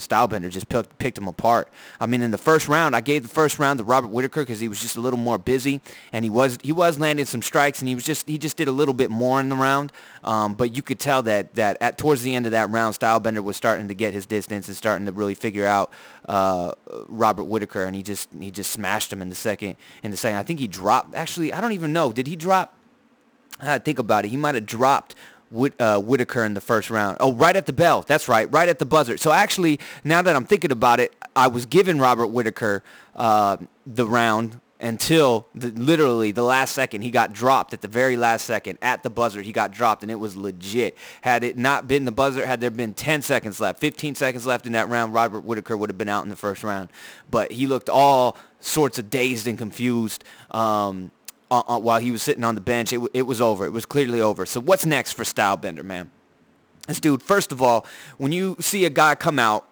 [0.00, 1.68] Stylebender just picked, picked him apart.
[2.00, 4.60] I mean, in the first round, I gave the first round to Robert Whittaker because
[4.60, 5.80] he was just a little more busy,
[6.12, 8.68] and he was he was landing some strikes, and he was just he just did
[8.68, 9.92] a little bit more in the round.
[10.24, 13.42] Um, but you could tell that that at towards the end of that round, Stylebender
[13.42, 15.92] was starting to get his distance and starting to really figure out
[16.28, 16.72] uh,
[17.08, 20.38] Robert Whittaker, and he just he just smashed him in the second in the second.
[20.38, 21.14] I think he dropped.
[21.14, 22.12] Actually, I don't even know.
[22.12, 22.74] Did he drop?
[23.60, 24.28] I think about it.
[24.28, 25.14] He might have dropped
[25.50, 27.16] Whit, uh, Whittaker in the first round.
[27.20, 28.02] Oh, right at the bell.
[28.02, 29.16] That's right, right at the buzzer.
[29.16, 32.82] So actually, now that I'm thinking about it, I was giving Robert Whittaker
[33.14, 38.16] uh, the round until the, literally the last second he got dropped at the very
[38.16, 41.88] last second at the buzzer he got dropped and it was legit had it not
[41.88, 45.12] been the buzzer had there been 10 seconds left 15 seconds left in that round
[45.12, 46.88] robert whittaker would have been out in the first round
[47.28, 50.22] but he looked all sorts of dazed and confused
[50.52, 51.10] um,
[51.50, 52.92] uh, uh, while he was sitting on the bench.
[52.92, 53.66] It, it was over.
[53.66, 54.46] It was clearly over.
[54.46, 56.10] So what's next for Stylebender, man?
[56.86, 57.86] This dude, first of all,
[58.16, 59.68] when you see a guy come out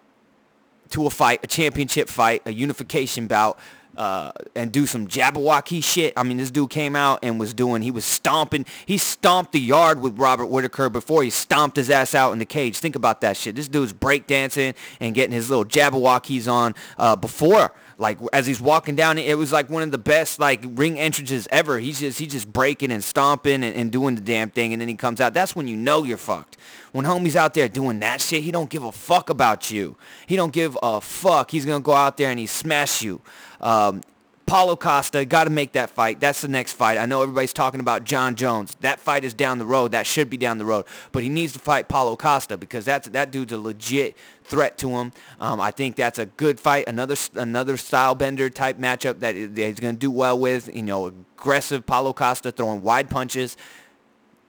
[0.89, 3.59] to a fight, a championship fight, a unification bout,
[3.97, 6.13] uh, and do some Jabberwocky shit.
[6.15, 9.59] I mean, this dude came out and was doing, he was stomping, he stomped the
[9.59, 12.77] yard with Robert Whittaker before he stomped his ass out in the cage.
[12.77, 13.55] Think about that shit.
[13.55, 18.95] This dude's breakdancing and getting his little Jabberwockies on uh, before like as he's walking
[18.95, 21.79] down, it was like one of the best like ring entrances ever.
[21.79, 24.87] He's just he's just breaking and stomping and, and doing the damn thing, and then
[24.87, 25.33] he comes out.
[25.33, 26.57] That's when you know you're fucked.
[26.91, 29.97] When homie's out there doing that shit, he don't give a fuck about you.
[30.25, 31.51] He don't give a fuck.
[31.51, 33.21] He's gonna go out there and he smash you.
[33.61, 34.01] Um,
[34.47, 36.21] Paulo Costa, got to make that fight.
[36.21, 36.97] That's the next fight.
[36.97, 38.77] I know everybody's talking about Jon Jones.
[38.79, 39.91] That fight is down the road.
[39.91, 40.85] That should be down the road.
[41.11, 44.15] But he needs to fight Paulo Costa because that's that dude's a legit
[44.47, 45.11] threat to him.
[45.39, 46.87] Um, I think that's a good fight.
[46.87, 50.73] Another another style bender type matchup that he's going to do well with.
[50.73, 53.57] You know, aggressive Paulo Costa throwing wide punches.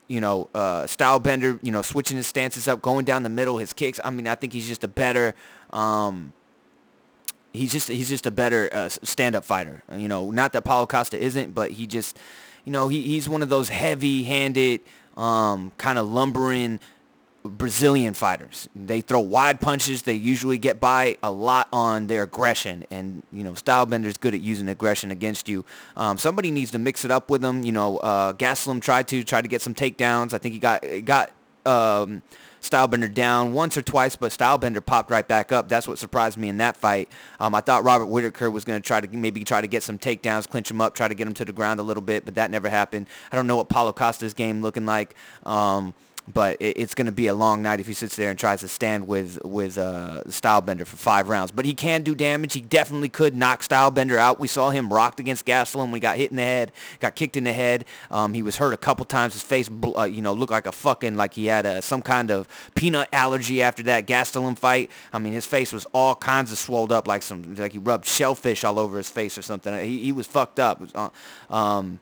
[0.07, 1.59] You know, uh, style bender.
[1.63, 4.01] You know, switching his stances up, going down the middle, his kicks.
[4.03, 5.35] I mean, I think he's just a better.
[5.71, 6.33] Um,
[7.53, 9.83] he's just he's just a better uh, stand-up fighter.
[9.95, 12.17] You know, not that Paulo Costa isn't, but he just,
[12.65, 14.81] you know, he, he's one of those heavy-handed,
[15.17, 16.81] um, kind of lumbering
[17.49, 18.69] Brazilian fighters.
[18.75, 20.03] They throw wide punches.
[20.03, 24.41] They usually get by a lot on their aggression, and you know, Stylebender's good at
[24.41, 25.65] using aggression against you.
[25.97, 27.63] Um, somebody needs to mix it up with him.
[27.65, 30.33] You know, uh, Gastelum tried to try to get some takedowns.
[30.33, 31.31] I think he got got.
[31.67, 32.23] Um,
[32.61, 35.69] Stylebender down once or twice, but Stylebender popped right back up.
[35.69, 37.09] That's what surprised me in that fight.
[37.39, 39.99] Um, I thought Robert Whittaker was going to try to maybe try to get some
[39.99, 42.35] takedowns, clinch him up, try to get him to the ground a little bit, but
[42.35, 43.07] that never happened.
[43.31, 45.15] I don't know what Paulo Costa's game looking like.
[45.47, 45.95] Um,
[46.33, 48.61] but it, it's going to be a long night if he sits there and tries
[48.61, 51.51] to stand with with uh, Stylebender for five rounds.
[51.51, 52.55] But he can do damage.
[52.55, 54.39] He definitely could knock Stylebender out.
[54.39, 55.91] We saw him rocked against Gastelum.
[55.91, 57.85] We got hit in the head, got kicked in the head.
[58.11, 59.33] Um, he was hurt a couple times.
[59.33, 62.31] His face, uh, you know, looked like a fucking like he had a, some kind
[62.31, 64.91] of peanut allergy after that Gastelum fight.
[65.13, 68.07] I mean, his face was all kinds of swelled up, like some like he rubbed
[68.07, 69.75] shellfish all over his face or something.
[69.85, 70.81] He, he was fucked up.
[70.81, 71.11] Was, uh,
[71.51, 72.01] um,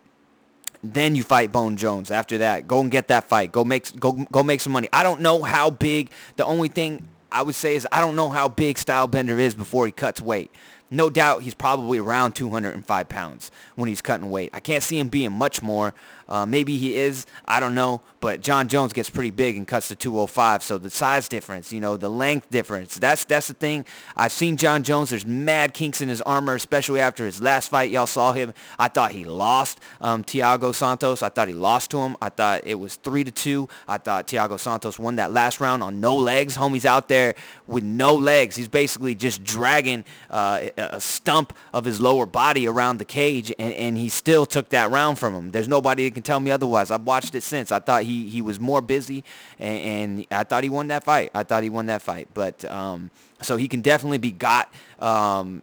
[0.93, 2.11] Then you fight Bone Jones.
[2.11, 3.53] After that, go and get that fight.
[3.53, 4.89] Go make go go make some money.
[4.93, 6.11] I don't know how big.
[6.37, 9.87] The only thing I would say is I don't know how big Stylebender is before
[9.87, 10.51] he cuts weight.
[10.91, 14.51] No doubt he's probably around 205 pounds when he's cutting weight.
[14.53, 15.95] I can't see him being much more.
[16.29, 17.27] Uh, maybe he is.
[17.47, 18.03] I don't know.
[18.21, 20.63] But Jon Jones gets pretty big and cuts to 205.
[20.63, 23.85] So the size difference, you know, the length difference, that's that's the thing.
[24.17, 25.11] I've seen Jon Jones.
[25.11, 27.91] There's mad kinks in his armor, especially after his last fight.
[27.91, 28.53] Y'all saw him.
[28.79, 31.23] I thought he lost um, Thiago Santos.
[31.23, 32.17] I thought he lost to him.
[32.21, 33.69] I thought it was 3 to 2.
[33.87, 36.57] I thought Thiago Santos won that last round on no legs.
[36.57, 37.35] Homie's out there
[37.67, 38.57] with no legs.
[38.57, 43.73] He's basically just dragging uh, a stump of his lower body around the cage, and,
[43.75, 45.51] and he still took that round from him.
[45.53, 46.91] There's nobody can tell me otherwise.
[46.91, 47.71] I've watched it since.
[47.71, 49.23] I thought he he was more busy,
[49.59, 49.79] and,
[50.19, 51.31] and I thought he won that fight.
[51.35, 52.29] I thought he won that fight.
[52.33, 53.11] But um,
[53.43, 54.73] so he can definitely be got.
[54.99, 55.63] Um,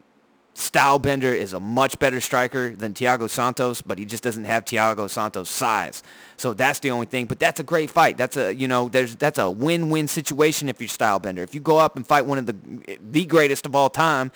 [0.54, 5.10] Stylebender is a much better striker than Thiago Santos, but he just doesn't have Thiago
[5.10, 6.04] Santos' size.
[6.38, 7.26] So that's the only thing.
[7.26, 8.18] But that's a great fight.
[8.18, 11.40] That's a you know there's that's a win-win situation if you're Stylebender.
[11.40, 12.56] If you go up and fight one of the
[13.02, 14.32] the greatest of all time,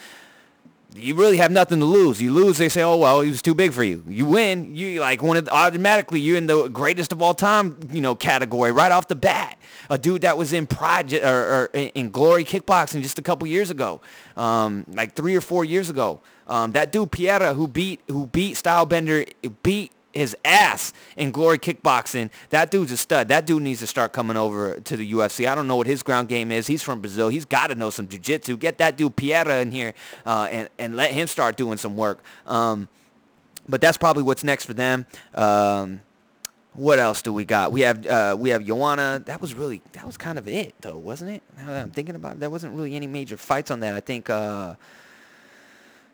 [0.98, 2.22] you really have nothing to lose.
[2.22, 4.04] You lose, they say, oh well, he was too big for you.
[4.08, 8.02] You win, you like one of automatically you're in the greatest of all time, you
[8.02, 9.58] know, category right off the bat.
[9.90, 13.70] A dude that was in Pride or, or in Glory Kickboxing just a couple years
[13.70, 14.02] ago,
[14.36, 16.22] um, like three or four years ago.
[16.48, 19.30] Um, that dude Pereira who beat who beat Stylebender
[19.64, 22.30] beat his ass in Glory Kickboxing.
[22.50, 23.28] That dude's a stud.
[23.30, 25.48] That dude needs to start coming over to the UFC.
[25.48, 26.68] I don't know what his ground game is.
[26.68, 27.30] He's from Brazil.
[27.30, 28.58] He's got to know some jiu-jitsu.
[28.58, 29.94] Get that dude Pereira in here
[30.26, 32.24] uh, and, and let him start doing some work.
[32.46, 32.90] Um,
[33.70, 35.06] but that's probably what's next for them.
[35.34, 36.02] Um,
[36.74, 37.72] what else do we got?
[37.72, 39.22] We have uh, we have Joanna.
[39.26, 41.42] That was really that was kind of it though, wasn't it?
[41.58, 43.96] Now that I'm thinking about it, there wasn't really any major fights on that.
[43.96, 44.30] I think.
[44.30, 44.76] Uh,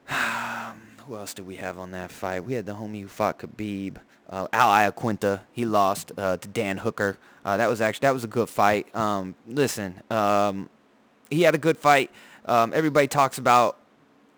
[1.08, 2.46] who else did we have on that fight?
[2.46, 3.98] We had the homie who fought Khabib,
[4.30, 5.42] uh, Al Iaquinta.
[5.52, 7.18] He lost uh, to Dan Hooker.
[7.44, 8.94] Uh, that was actually that was a good fight.
[8.96, 10.70] Um, listen, um,
[11.30, 12.10] he had a good fight.
[12.46, 13.78] Um, everybody talks about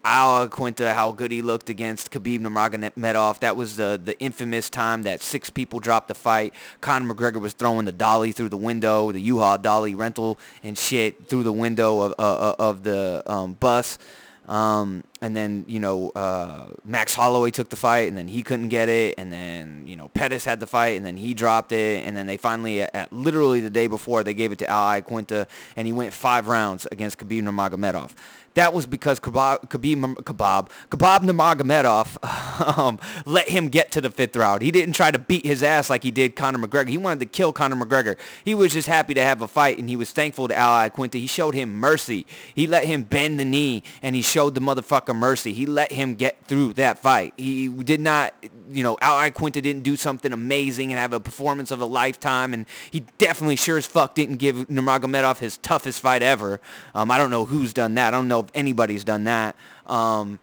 [0.03, 3.39] Al Iaquinta, how good he looked against Khabib Nurmagomedov.
[3.39, 6.53] That was the the infamous time that six people dropped the fight.
[6.82, 11.28] Conor McGregor was throwing the dolly through the window, the U-Haul dolly rental and shit
[11.28, 13.99] through the window of uh, uh of the um, bus.
[14.48, 18.70] Um, and then, you know, uh, Max Holloway took the fight and then he couldn't
[18.70, 19.16] get it.
[19.18, 22.06] And then, you know, Pettis had the fight and then he dropped it.
[22.06, 25.02] And then they finally, at, at literally the day before, they gave it to Al
[25.02, 28.12] Quinta and he went five rounds against Khabib Nurmagomedov.
[28.56, 34.62] That was because Khabib, Khabib, Khabib Nurmagomedov um, let him get to the fifth round.
[34.62, 36.88] He didn't try to beat his ass like he did Conor McGregor.
[36.88, 38.16] He wanted to kill Conor McGregor.
[38.45, 41.16] He was just happy to have a fight, and he was thankful to Al Iaquinta.
[41.16, 42.26] He showed him mercy.
[42.53, 45.51] He let him bend the knee, and he showed the motherfucker mercy.
[45.51, 47.34] He let him get through that fight.
[47.36, 48.34] He did not,
[48.72, 52.53] you know, Al Iaquinta didn't do something amazing and have a performance of a lifetime,
[52.53, 56.62] and he definitely sure as fuck didn't give Nurmagomedov his toughest fight ever.
[56.93, 58.14] Um, I don't know who's done that.
[58.14, 59.56] I don't know if anybody's done that.
[59.86, 60.39] Um,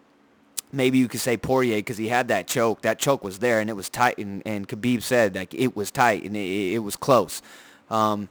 [0.72, 2.82] maybe you could say Poirier because he had that choke.
[2.82, 4.18] That choke was there and it was tight.
[4.18, 7.42] And, and Khabib said like it was tight and it, it was close.
[7.90, 8.28] Um,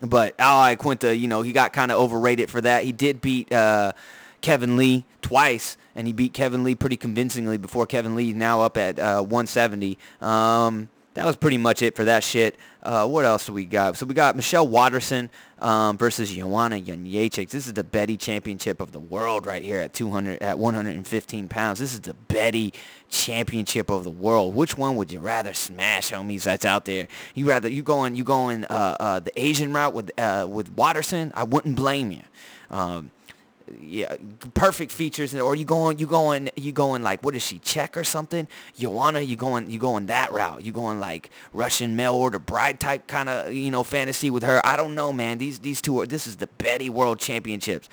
[0.00, 2.84] but Al Iaquinta, you know, he got kind of overrated for that.
[2.84, 3.92] He did beat uh,
[4.40, 8.76] Kevin Lee twice, and he beat Kevin Lee pretty convincingly before Kevin Lee now up
[8.76, 9.96] at uh, 170.
[10.20, 12.56] Um, that was pretty much it for that shit.
[12.82, 13.96] Uh, what else do we got?
[13.96, 17.48] So we got Michelle Waterson um, versus Joanna Jędrzejczyk.
[17.48, 21.78] This is the Betty Championship of the world right here at 200 at 115 pounds.
[21.78, 22.74] This is the Betty
[23.08, 24.54] Championship of the world.
[24.54, 26.42] Which one would you rather smash, homies?
[26.42, 27.08] That's out there.
[27.34, 31.32] You rather you going you going uh, uh, the Asian route with uh, with Waterson?
[31.34, 32.22] I wouldn't blame you.
[32.70, 33.12] Um,
[33.80, 34.16] yeah,
[34.54, 38.04] perfect features, or you going, you going, you going like, what is she, Czech or
[38.04, 38.46] something?
[38.78, 40.64] Joanna, you going, you going that route?
[40.64, 44.64] You going like Russian mail order bride type kind of, you know, fantasy with her?
[44.66, 45.38] I don't know, man.
[45.38, 46.06] These these two are.
[46.06, 47.88] This is the Betty World Championships.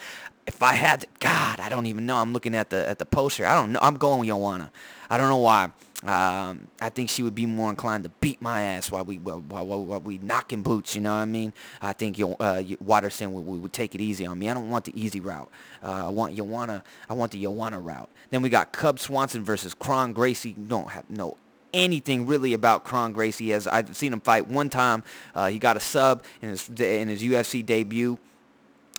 [0.47, 2.17] If I had, to, God, I don't even know.
[2.17, 3.45] I'm looking at the at the poster.
[3.45, 3.79] I don't know.
[3.81, 4.71] I'm going with Joanna.
[5.09, 5.71] I don't know why.
[6.03, 9.39] Um, I think she would be more inclined to beat my ass while we while,
[9.39, 10.95] while, while we knocking boots.
[10.95, 11.53] You know what I mean?
[11.79, 14.49] I think you, uh, Waterson would, would, take it easy on me.
[14.49, 15.49] I don't want the easy route.
[15.83, 16.83] Uh, I want Joanna.
[17.07, 18.09] I want the Joanna route.
[18.31, 20.53] Then we got Cub Swanson versus Kron Gracie.
[20.53, 21.37] Don't have no
[21.73, 25.03] anything really about Kron Gracie as I've seen him fight one time.
[25.35, 28.17] Uh, he got a sub in his in his UFC debut.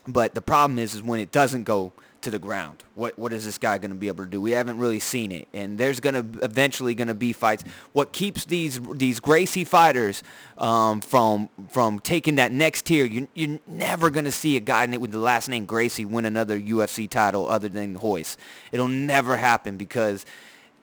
[0.07, 1.93] But the problem is, is when it doesn't go
[2.23, 2.83] to the ground.
[2.95, 4.41] What what is this guy going to be able to do?
[4.41, 7.65] We haven't really seen it, and there's going to eventually going to be fights.
[7.93, 10.23] What keeps these these Gracie fighters
[10.59, 13.05] um, from from taking that next tier?
[13.05, 16.59] You, you're never going to see a guy with the last name Gracie win another
[16.59, 18.37] UFC title other than Royce.
[18.73, 20.25] It'll never happen because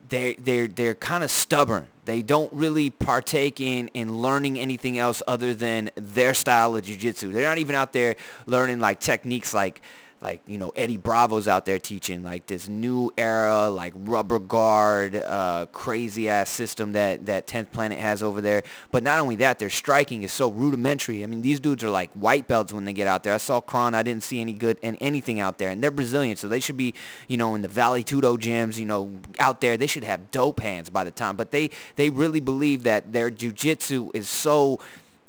[0.10, 1.88] they they're they're kind of stubborn.
[2.06, 7.32] They don't really partake in in learning anything else other than their style of jiu-jitsu.
[7.32, 8.16] They're not even out there
[8.46, 9.82] learning like techniques like
[10.22, 15.16] like you know Eddie Bravo's out there teaching like this new era like rubber guard
[15.16, 18.64] uh, crazy ass system that that 10th Planet has over there.
[18.92, 21.24] But not only that, their striking is so rudimentary.
[21.24, 23.34] I mean, these dudes are like white belts when they get out there.
[23.34, 26.36] I saw Kron, I didn't see any good and anything out there, and they're Brazilian,
[26.36, 26.94] so they should be
[27.28, 29.78] you know in the Vale Tudo gyms, you know out there.
[29.78, 31.36] They should have dope hands by the time.
[31.36, 34.80] But they they really believe that their jujitsu is so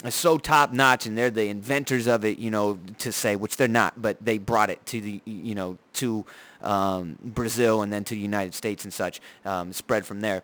[0.09, 3.69] so top notch and they're the inventors of it, you know, to say, which they're
[3.69, 6.25] not, but they brought it to the, you know, to
[6.63, 10.43] um, Brazil and then to the United States and such, um, spread from there.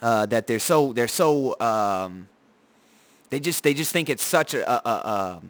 [0.00, 2.28] Uh, that they're so, they're so, um,
[3.28, 5.42] they just, they just think it's such a, a, a,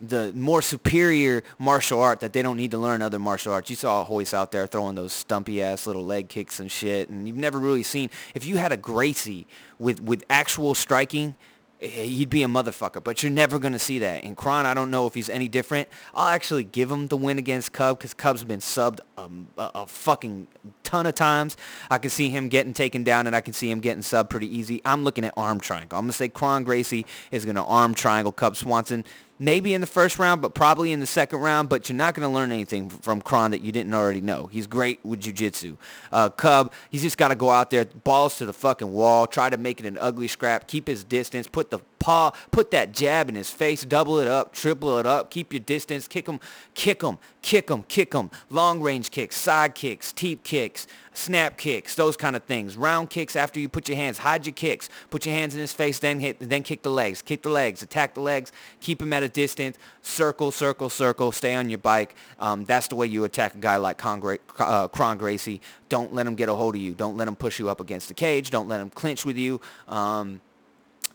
[0.00, 3.68] the more superior martial art that they don't need to learn other martial arts.
[3.68, 7.26] You saw Royce out there throwing those stumpy ass little leg kicks and shit, and
[7.26, 8.10] you've never really seen.
[8.34, 9.46] If you had a Gracie
[9.78, 11.34] with with actual striking,
[11.80, 14.24] he'd be a motherfucker, but you're never going to see that.
[14.24, 15.88] And Kron, I don't know if he's any different.
[16.14, 19.86] I'll actually give him the win against Cub because Cub's been subbed um, a, a,
[19.86, 20.48] fucking
[20.82, 21.56] ton of times.
[21.90, 24.54] I can see him getting taken down and I can see him getting subbed pretty
[24.54, 24.82] easy.
[24.84, 25.98] I'm looking at arm triangle.
[25.98, 29.04] I'm going to say Kron Gracie is going to arm triangle Cub Swanson
[29.38, 31.68] maybe in the first round, but probably in the second round.
[31.68, 34.46] But you're not going to learn anything from Kron that you didn't already know.
[34.46, 35.76] He's great with jiu-jitsu.
[36.12, 39.50] Uh, Cub, he's just got to go out there, balls to the fucking wall, try
[39.50, 43.28] to make it an ugly scrap, keep his distance, put the paw, put that jab
[43.28, 46.40] in his face, double it up, triple it up, keep your distance, kick him,
[46.74, 51.94] kick him, kick him, kick him, long range kicks, side kicks, teep kicks, snap kicks,
[51.94, 52.76] those kind of things.
[52.76, 55.72] Round kicks after you put your hands, hide your kicks, put your hands in his
[55.72, 59.12] face, then hit, then kick the legs, kick the legs, attack the legs, keep him
[59.12, 62.14] at a distance, circle, circle, circle, stay on your bike.
[62.38, 65.60] Um, that's the way you attack a guy like Congra- uh, Kron Gracie.
[65.88, 66.94] Don't let him get a hold of you.
[66.94, 68.50] Don't let him push you up against the cage.
[68.50, 69.60] Don't let him clinch with you.
[69.88, 70.40] Um,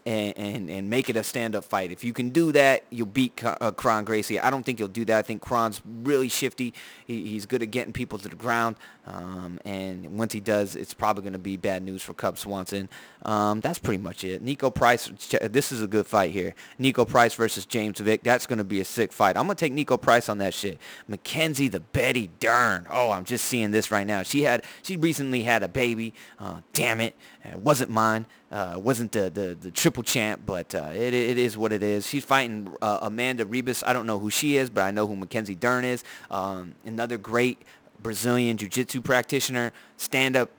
[0.05, 1.91] and, and, and make it a stand-up fight.
[1.91, 4.39] If you can do that, you'll beat uh, Kron Gracie.
[4.39, 5.17] I don't think you'll do that.
[5.17, 6.73] I think Kron's really shifty.
[7.05, 8.75] He, he's good at getting people to the ground.
[9.05, 12.87] Um, and once he does, it's probably going to be bad news for Cub Swanson.
[13.23, 14.43] Um, that's pretty much it.
[14.43, 16.55] Niko Price, this is a good fight here.
[16.79, 18.23] Niko Price versus James Vick.
[18.23, 19.35] That's going to be a sick fight.
[19.35, 20.79] I'm going to take Niko Price on that shit.
[21.07, 22.87] Mackenzie the Betty Dern.
[22.89, 24.23] Oh, I'm just seeing this right now.
[24.23, 26.13] She had, she recently had a baby.
[26.39, 27.15] Uh, damn it.
[27.45, 28.25] It wasn't mine.
[28.51, 32.07] Uh, wasn't the, the, the triple champ, but uh, it, it is what it is.
[32.07, 33.83] She's fighting uh, Amanda Ribas.
[33.85, 36.03] I don't know who she is, but I know who Mackenzie Dern is.
[36.31, 37.61] Um, another great
[38.01, 40.49] Brazilian jiu-jitsu practitioner, stand-up.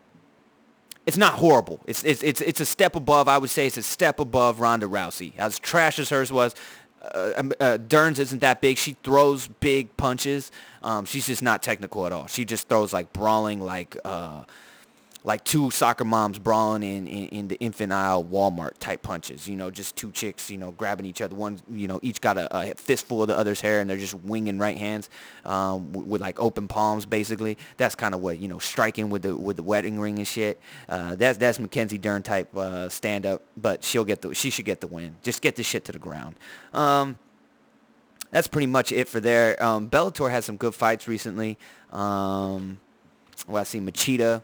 [1.07, 1.81] It's not horrible.
[1.87, 4.87] It's, it's, it's, it's a step above, I would say it's a step above Ronda
[4.87, 5.33] Rousey.
[5.39, 6.55] As trash as hers was,
[7.03, 8.79] uh, um, uh, Dern's isn't that big.
[8.79, 10.51] She throws big punches.
[10.83, 12.27] Um, she's just not technical at all.
[12.27, 14.45] She just throws like brawling, like uh,
[15.27, 19.49] like two soccer moms brawling in, in, in, the infant aisle Walmart type punches.
[19.49, 21.35] You know, just two chicks, you know, grabbing each other.
[21.35, 24.15] One, you know, each got a, a fistful of the other's hair, and they're just
[24.15, 25.09] winging right hands
[25.47, 27.57] um, with, with, like open palms, basically.
[27.79, 30.61] That's kind of what you know, striking with the with the wedding ring and shit.
[30.91, 34.67] Uh, that's that's Mackenzie Dern type uh, stand up, but she'll get the she should
[34.67, 35.17] get the win.
[35.23, 36.37] Just get this shit to the ground.
[36.75, 37.19] Um,
[38.31, 39.63] that's pretty much it for there.
[39.63, 41.57] Um, Bellator has some good fights recently.
[41.93, 42.79] Um,
[43.47, 44.43] well, I see Machida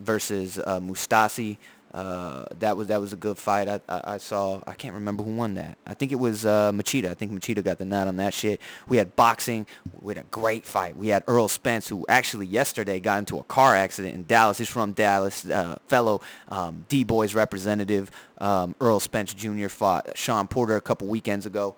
[0.00, 1.56] versus uh, Mousasi.
[1.92, 3.68] Uh, that was that was a good fight.
[3.68, 4.60] I, I, I saw.
[4.64, 5.76] I can't remember who won that.
[5.84, 7.10] I think it was uh, Machida.
[7.10, 8.60] I think Machida got the nod on that shit.
[8.88, 9.66] We had boxing.
[10.00, 10.96] We had a great fight.
[10.96, 14.58] We had Earl Spence, who actually yesterday got into a car accident in Dallas.
[14.58, 15.44] He's from Dallas.
[15.44, 19.66] Uh, fellow um, D Boys representative um, Errol Spence Jr.
[19.66, 21.74] fought Shawn Porter a couple weekends ago.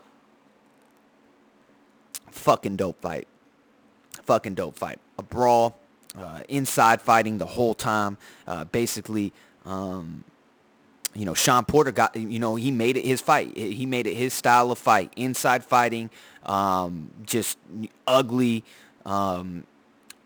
[2.31, 3.27] Fucking dope fight.
[4.25, 4.99] Fucking dope fight.
[5.19, 5.79] A brawl
[6.49, 8.19] inside fighting the whole time.
[8.47, 9.33] Uh, basically,
[9.65, 10.25] um,
[11.15, 13.57] you know, Shawn Porter got, you know, he made it his fight.
[13.57, 15.13] He made it his style of fight.
[15.17, 16.11] Inside fighting,
[16.45, 17.59] um, just
[18.07, 18.65] ugly,
[19.05, 19.65] um,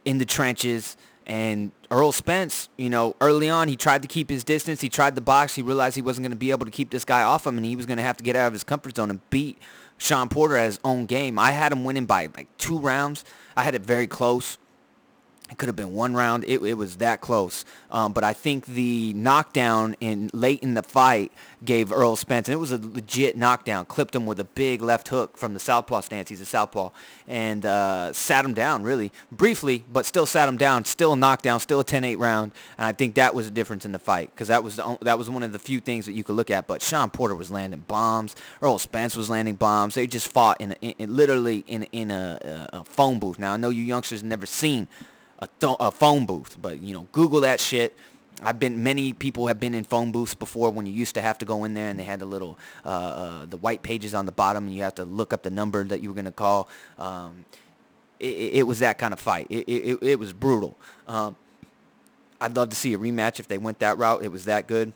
[0.04, 0.96] in the trenches.
[1.26, 4.80] And Earl Spence, you know, early on, he tried to keep his distance.
[4.80, 5.56] He tried to box.
[5.56, 7.66] He realized he wasn't going to be able to keep this guy off him, and
[7.66, 9.58] he was going to have to get out of his comfort zone and beat
[9.98, 11.36] Shawn Porter at his own game.
[11.36, 13.24] I had him winning by like two rounds.
[13.56, 14.56] I had it very close.
[15.50, 16.44] It could have been one round.
[16.44, 17.64] It, it was that close.
[17.90, 21.30] Um, but I think the knockdown in late in the fight
[21.64, 25.08] gave Earl Spence, and it was a legit knockdown, clipped him with a big left
[25.08, 26.28] hook from the southpaw stance.
[26.28, 26.90] He's a southpaw,
[27.28, 30.84] and uh, sat him down really briefly, but still sat him down.
[30.84, 33.92] Still a knockdown, still a 10-8 round, and I think that was a difference in
[33.92, 36.24] the fight because that was the, that was one of the few things that you
[36.24, 36.66] could look at.
[36.66, 38.34] But Shawn Porter was landing bombs.
[38.60, 39.94] Earl Spence was landing bombs.
[39.94, 43.38] They just fought in, a, in literally in in a, a phone booth.
[43.38, 44.88] Now I know you youngsters never seen
[45.38, 46.56] a, th- a phone booth.
[46.60, 47.96] But, you know, Google that shit.
[48.42, 51.38] I've been many people have been in phone booths before when you used to have
[51.38, 54.26] to go in there and they had the little uh, uh, the white pages on
[54.26, 56.68] the bottom and you have to look up the number that you were gonna call.
[56.98, 57.46] Um,
[58.20, 59.46] it, it, was that kind of fight.
[59.50, 60.76] It, it, it was brutal.
[61.06, 61.36] Um,
[62.40, 64.22] I'd love to see a rematch if they went that route.
[64.22, 64.92] It was that good.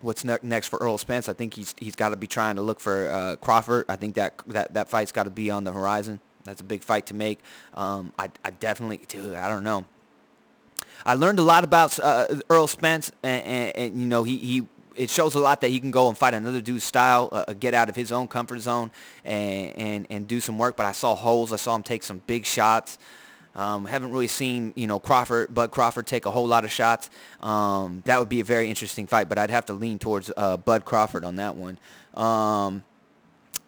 [0.00, 1.28] What's ne- next for Earl Spence?
[1.28, 3.86] I think he's he's got to be trying to look for uh, Crawford.
[3.88, 6.20] I think that that that fight's got to be on the horizon.
[6.46, 7.40] That's a big fight to make.
[7.74, 9.34] Um, I I definitely, dude.
[9.34, 9.84] I don't know.
[11.04, 14.66] I learned a lot about uh, Errol Spence, and, and, and, you know he, he
[14.96, 17.74] it shows a lot that he can go and fight another dude's style, uh, get
[17.74, 18.90] out of his own comfort zone,
[19.24, 20.76] and, and and do some work.
[20.76, 21.52] But I saw holes.
[21.52, 22.98] I saw him take some big shots.
[23.54, 27.08] Um, haven't really seen you know Crawford, Bud Crawford take a whole lot of shots.
[27.40, 30.56] Um, that would be a very interesting fight, but I'd have to lean towards uh,
[30.56, 31.78] Bud Crawford on that one.
[32.14, 32.84] Um,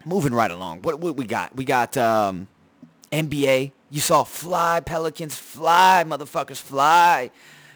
[0.05, 1.55] moving right along, what, what we got?
[1.55, 2.49] We got um,
[3.13, 3.73] NBA.
[3.91, 7.31] You saw fly Pelicans fly, motherfuckers fly.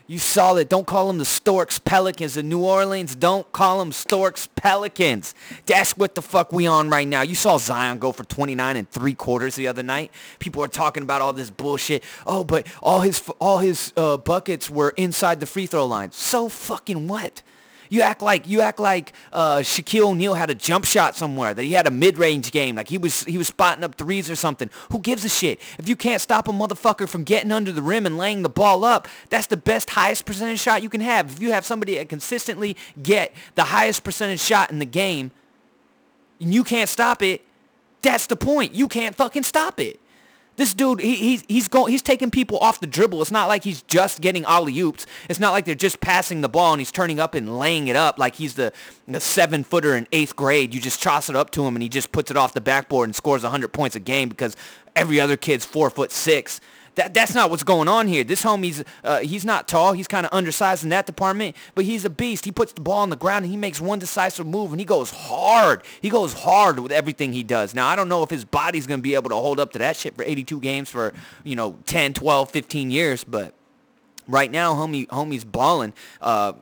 [0.06, 0.68] You saw it.
[0.68, 2.34] Don't call them the Storks Pelicans.
[2.34, 5.34] The New Orleans, don't call them Storks Pelicans.
[5.64, 7.22] That's what the fuck we on right now.
[7.22, 10.10] You saw Zion go for 29 and three quarters the other night.
[10.38, 12.02] People are talking about all this bullshit.
[12.26, 16.12] Oh, but all his all his uh, buckets were inside the free throw line.
[16.12, 17.42] So fucking what?
[17.92, 21.52] You act like you act like uh, Shaquille O'Neal had a jump shot somewhere.
[21.52, 22.76] That he had a mid-range game.
[22.76, 24.70] Like he was he was spotting up threes or something.
[24.90, 25.60] Who gives a shit?
[25.78, 28.86] If you can't stop a motherfucker from getting under the rim and laying the ball
[28.86, 31.32] up, that's the best highest percentage shot you can have.
[31.32, 35.30] If you have somebody that consistently get the highest percentage shot in the game,
[36.40, 37.44] and you can't stop it,
[38.00, 38.74] that's the point.
[38.74, 40.00] You can't fucking stop it.
[40.56, 43.22] This dude, he, he's he's going, he's taking people off the dribble.
[43.22, 45.06] It's not like he's just getting alley oops.
[45.28, 47.96] It's not like they're just passing the ball and he's turning up and laying it
[47.96, 48.72] up like he's the
[49.08, 50.74] the seven footer in eighth grade.
[50.74, 53.08] You just toss it up to him and he just puts it off the backboard
[53.08, 54.54] and scores 100 points a game because
[54.94, 56.60] every other kid's four foot six.
[56.96, 58.22] That that's not what's going on here.
[58.22, 59.94] This homie's uh, he's not tall.
[59.94, 62.44] He's kind of undersized in that department, but he's a beast.
[62.44, 64.84] He puts the ball on the ground and he makes one decisive move and he
[64.84, 65.82] goes hard.
[66.02, 67.74] He goes hard with everything he does.
[67.74, 69.96] Now I don't know if his body's gonna be able to hold up to that
[69.96, 71.14] shit for 82 games for
[71.44, 73.54] you know 10, 12, 15 years, but
[74.28, 75.92] right now, homie, homie's balling.
[76.20, 76.54] Uh,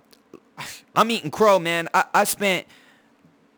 [0.95, 1.89] I'm eating crow, man.
[1.95, 2.67] I, I spent.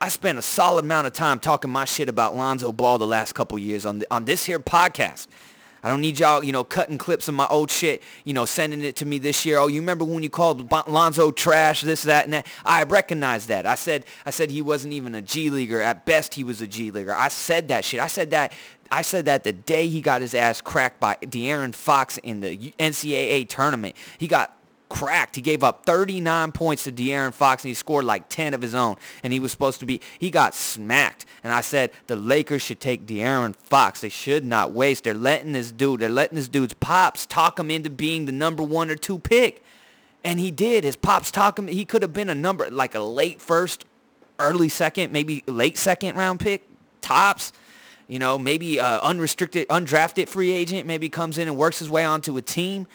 [0.01, 3.35] I spent a solid amount of time talking my shit about Lonzo Ball the last
[3.35, 5.29] couple years on the, on this here podcast.
[5.83, 8.83] I don't need y'all, you know, cutting clips of my old shit, you know, sending
[8.83, 9.59] it to me this year.
[9.59, 12.47] Oh, you remember when you called Lonzo trash, this, that, and that?
[12.65, 13.67] I recognize that.
[13.67, 15.81] I said, I said he wasn't even a G leaguer.
[15.81, 17.15] At best, he was a G leaguer.
[17.15, 17.99] I said that shit.
[17.99, 18.53] I said that.
[18.93, 22.75] I said that the day he got his ass cracked by De'Aaron Fox in the
[22.79, 23.97] NCAA tournament.
[24.19, 24.55] He got
[24.93, 25.37] cracked.
[25.37, 28.75] He gave up 39 points to De'Aaron Fox and he scored like 10 of his
[28.75, 28.97] own.
[29.23, 31.25] And he was supposed to be, he got smacked.
[31.43, 34.03] And I said the Lakers should take De'Aaron Fox.
[34.03, 35.05] They should not waste.
[35.05, 38.63] They're letting this dude, they're letting this dude's pops talk him into being the number
[38.63, 39.65] one or two pick.
[40.23, 40.85] And he did.
[40.85, 41.69] His pops talk him.
[41.69, 43.87] He could have been a number, like a late first,
[44.39, 46.69] early second, maybe late second round pick,
[47.01, 47.53] tops.
[48.09, 52.05] You know, maybe uh, unrestricted, undrafted free agent, maybe comes in and works his way
[52.05, 52.87] onto a team.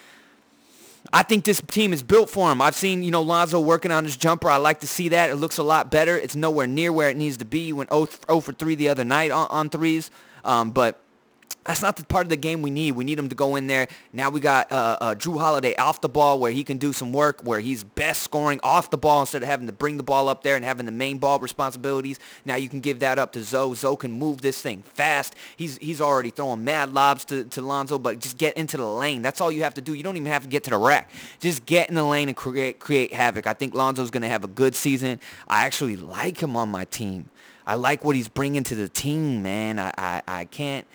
[1.13, 2.61] I think this team is built for him.
[2.61, 4.49] I've seen, you know, Lonzo working on his jumper.
[4.49, 5.29] I like to see that.
[5.29, 6.17] It looks a lot better.
[6.17, 7.65] It's nowhere near where it needs to be.
[7.65, 10.11] He went 0, 0 for 3 the other night on, on threes.
[10.43, 11.01] Um, but
[11.67, 12.93] that's not the part of the game we need.
[12.93, 13.87] We need him to go in there.
[14.13, 17.11] Now we got uh, uh, Jrue Holiday off the ball where he can do some
[17.11, 20.29] work, where he's best scoring off the ball instead of having to bring the ball
[20.29, 22.19] up there and having the main ball responsibilities.
[22.45, 23.75] Now you can give that up to Zoe.
[23.75, 25.35] Zoe can move this thing fast.
[25.57, 29.21] He's he's already throwing mad lobs to, to Lonzo, but just get into the lane.
[29.21, 29.93] That's all you have to do.
[29.93, 31.11] You don't even have to get to the rack.
[31.41, 33.45] Just get in the lane and create create havoc.
[33.45, 35.19] I think Lonzo's going to have a good season.
[35.49, 37.29] I actually like him on my team.
[37.65, 39.77] I like what he's bringing to the team, man.
[39.77, 40.87] I, I, I can't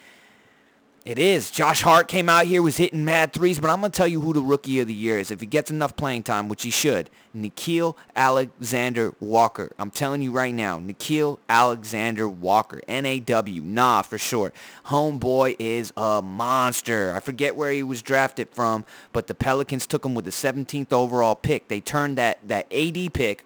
[1.04, 1.50] it is.
[1.50, 4.20] Josh Hart came out here, was hitting mad threes, but I'm going to tell you
[4.20, 5.32] who the rookie of the year is.
[5.32, 9.72] If he gets enough playing time, which he should, Nickeil Alexander Walker.
[9.78, 12.80] I'm telling you right now, Nickeil Alexander Walker.
[12.86, 14.54] N-A-W, nah, for short.
[14.86, 17.12] Homeboy is a monster.
[17.16, 20.92] I forget where he was drafted from, but the Pelicans took him with the 17th
[20.92, 21.66] overall pick.
[21.66, 23.44] They turned that, that AD pick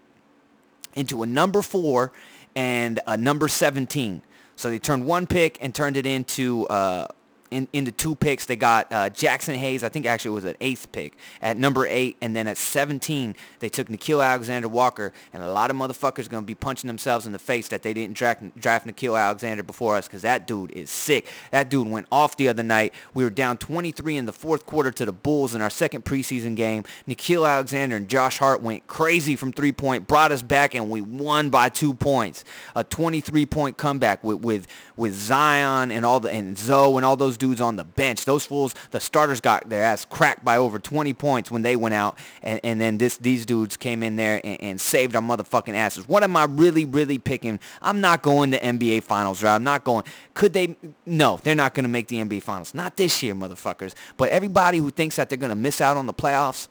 [0.94, 2.12] into a number four
[2.54, 4.20] and a number 17.
[4.56, 7.08] So they turned one pick and turned it into uh,
[7.56, 9.82] in, in the two picks, they got uh, Jaxson Hayes.
[9.82, 13.34] I think actually it was an eighth pick at number eight, and then at 17
[13.60, 15.12] they took Nickeil Alexander Walker.
[15.32, 18.14] And a lot of motherfuckers gonna be punching themselves in the face that they didn't
[18.14, 21.26] draft, draft Nickeil Alexander before us, because that dude is sick.
[21.50, 22.92] That dude went off the other night.
[23.14, 26.56] We were down 23 in the fourth quarter to the Bulls in our second preseason
[26.56, 26.84] game.
[27.08, 31.00] Nickeil Alexander and Josh Hart went crazy from three point, brought us back, and we
[31.00, 32.44] won by two points.
[32.74, 37.16] A 23 point comeback with with with Zion and all the and Zoe and all
[37.16, 38.24] those dudes dudes on the bench.
[38.24, 41.94] Those fools, the starters got their ass cracked by over 20 points when they went
[41.94, 45.74] out, and, and then this these dudes came in there and, and saved our motherfucking
[45.74, 46.08] asses.
[46.08, 47.60] What am I really, really picking?
[47.80, 49.54] I'm not going to NBA Finals, right?
[49.54, 50.04] I'm not going.
[50.34, 50.76] Could they?
[51.04, 52.74] No, they're not going to make the NBA Finals.
[52.74, 53.94] Not this year, motherfuckers.
[54.16, 56.68] But everybody who thinks that they're going to miss out on the playoffs,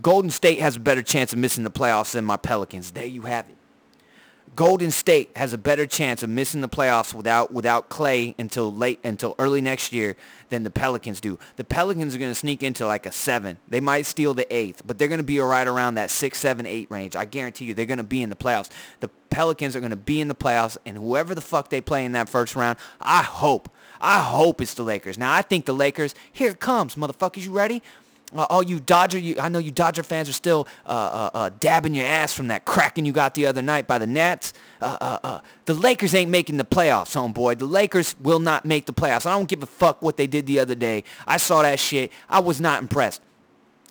[0.00, 2.92] Golden State has a better chance of missing the playoffs than my Pelicans.
[2.92, 3.57] There you have it.
[4.58, 8.98] Golden State has a better chance of missing the playoffs without without Clay until late
[9.04, 10.16] until early next year
[10.48, 11.38] than the Pelicans do.
[11.54, 13.58] The Pelicans are going to sneak into like a seven.
[13.68, 16.66] They might steal the eighth, but they're going to be right around that six, seven,
[16.66, 17.14] eight range.
[17.14, 18.68] I guarantee you, they're going to be in the playoffs.
[18.98, 22.04] The Pelicans are going to be in the playoffs, and whoever the fuck they play
[22.04, 25.16] in that first round, I hope, I hope it's the Lakers.
[25.16, 26.16] Now I think the Lakers.
[26.32, 27.44] Here it comes, motherfuckers.
[27.44, 27.80] You ready?
[28.36, 31.50] Uh, all you Dodger, you, I know you Dodger fans are still uh, uh, uh,
[31.60, 34.52] dabbing your ass from that cracking you got the other night by the Nets.
[34.80, 37.58] Uh, uh, the Lakers ain't making the playoffs, homeboy.
[37.58, 39.24] The Lakers will not make the playoffs.
[39.24, 41.04] I don't give a fuck what they did the other day.
[41.26, 42.12] I saw that shit.
[42.28, 43.22] I was not impressed.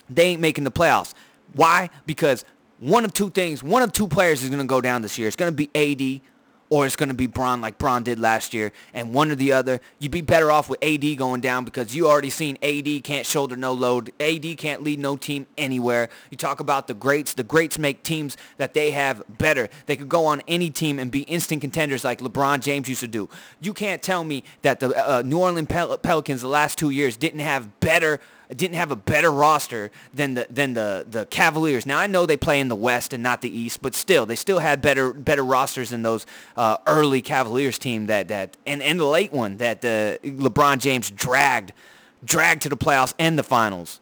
[0.09, 1.13] They ain't making the playoffs.
[1.53, 1.89] Why?
[2.05, 2.45] Because
[2.79, 5.27] one of two things, one of two players is going to go down this year.
[5.27, 6.21] It's going to be AD
[6.69, 9.53] or it's going to be Bron like Bron did last year, and one or the
[9.53, 9.79] other.
[9.99, 13.55] You'd be better off with AD going down because you already seen AD can't shoulder
[13.55, 14.11] no load.
[14.19, 16.09] AD can't lead no team anywhere.
[16.29, 17.33] You talk about the greats.
[17.33, 19.69] The greats make teams that they have better.
[19.85, 23.07] They could go on any team and be instant contenders like LeBron James used to
[23.07, 23.29] do.
[23.61, 27.17] You can't tell me that the uh, New Orleans Pel- Pelicans the last two years
[27.17, 28.19] didn't have better–
[28.55, 31.85] didn't have a better roster than the than the the Cavaliers.
[31.85, 34.35] Now I know they play in the West and not the East, but still they
[34.35, 36.25] still had better better rosters than those
[36.55, 41.11] uh, early Cavaliers team that that and, and the late one that uh, LeBron James
[41.11, 41.73] dragged
[42.23, 43.99] dragged to the playoffs and the finals.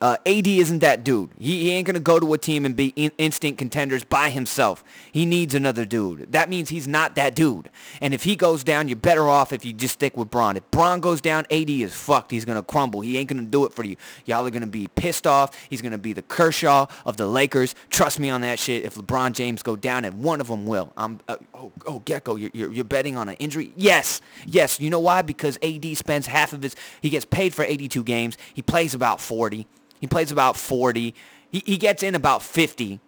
[0.00, 1.30] Uh, AD isn't that dude.
[1.38, 4.30] He, he ain't going to go to a team and be in, instant contenders by
[4.30, 4.84] himself.
[5.12, 6.32] He needs another dude.
[6.32, 7.70] That means he's not that dude.
[8.00, 10.56] And if he goes down, you're better off if you just stick with Bron.
[10.56, 12.30] If Bron goes down, AD is fucked.
[12.30, 13.00] He's going to crumble.
[13.00, 13.96] He ain't going to do it for you.
[14.26, 15.56] Y'all are going to be pissed off.
[15.70, 17.74] He's going to be the Kershaw of the Lakers.
[17.90, 18.84] Trust me on that shit.
[18.84, 20.92] If LeBron James go down, and one of them will.
[20.96, 23.72] I'm, uh, oh, oh, Gecko, you're, you're, you're betting on an injury?
[23.76, 24.20] Yes.
[24.46, 24.80] Yes.
[24.80, 25.22] You know why?
[25.22, 28.36] Because AD spends half of his, he gets paid for 82 games.
[28.52, 29.66] He plays about 40.
[30.04, 31.14] He plays about 40.
[31.50, 33.00] He, he gets in about 50.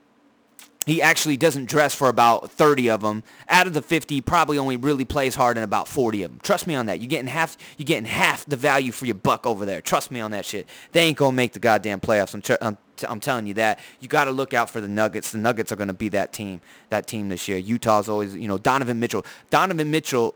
[0.87, 3.23] He actually doesn't dress for about 30 of them.
[3.51, 6.41] Out of the 50, he probably only really plays hard in about 40 of them.
[6.43, 6.99] Trust me on that.
[6.99, 7.59] You're getting half.
[7.77, 9.83] You're getting half the value for your buck over there.
[9.83, 10.67] Trust me on that shit.
[10.93, 12.33] They ain't gonna make the goddamn playoffs.
[12.33, 13.79] I'm, tr- I'm, t- I'm telling you that.
[14.01, 15.33] You got to look out for the Nuggets.
[15.33, 16.63] The Nuggets are gonna be that team.
[16.89, 17.59] That team this year.
[17.59, 19.27] Utah's always, you know, Donovan Mitchell.
[19.51, 20.35] Donovan Mitchell.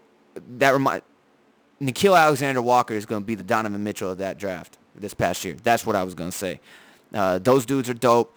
[0.59, 1.01] That remind.
[1.81, 5.57] Nickeil Alexander Walker is gonna be the Donovan Mitchell of that draft this past year.
[5.63, 6.61] That's what I was going to say.
[7.13, 8.35] Uh, those dudes are dope.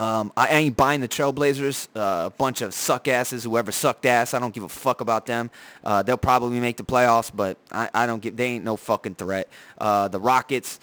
[0.00, 1.88] Um, I ain't buying the Trailblazers.
[1.94, 3.42] Uh, a bunch of suck asses.
[3.42, 5.50] Whoever sucked ass, I don't give a fuck about them.
[5.82, 8.36] Uh, they'll probably make the playoffs, but I, I don't get.
[8.36, 9.48] They ain't no fucking threat.
[9.76, 10.78] Uh, the Rockets.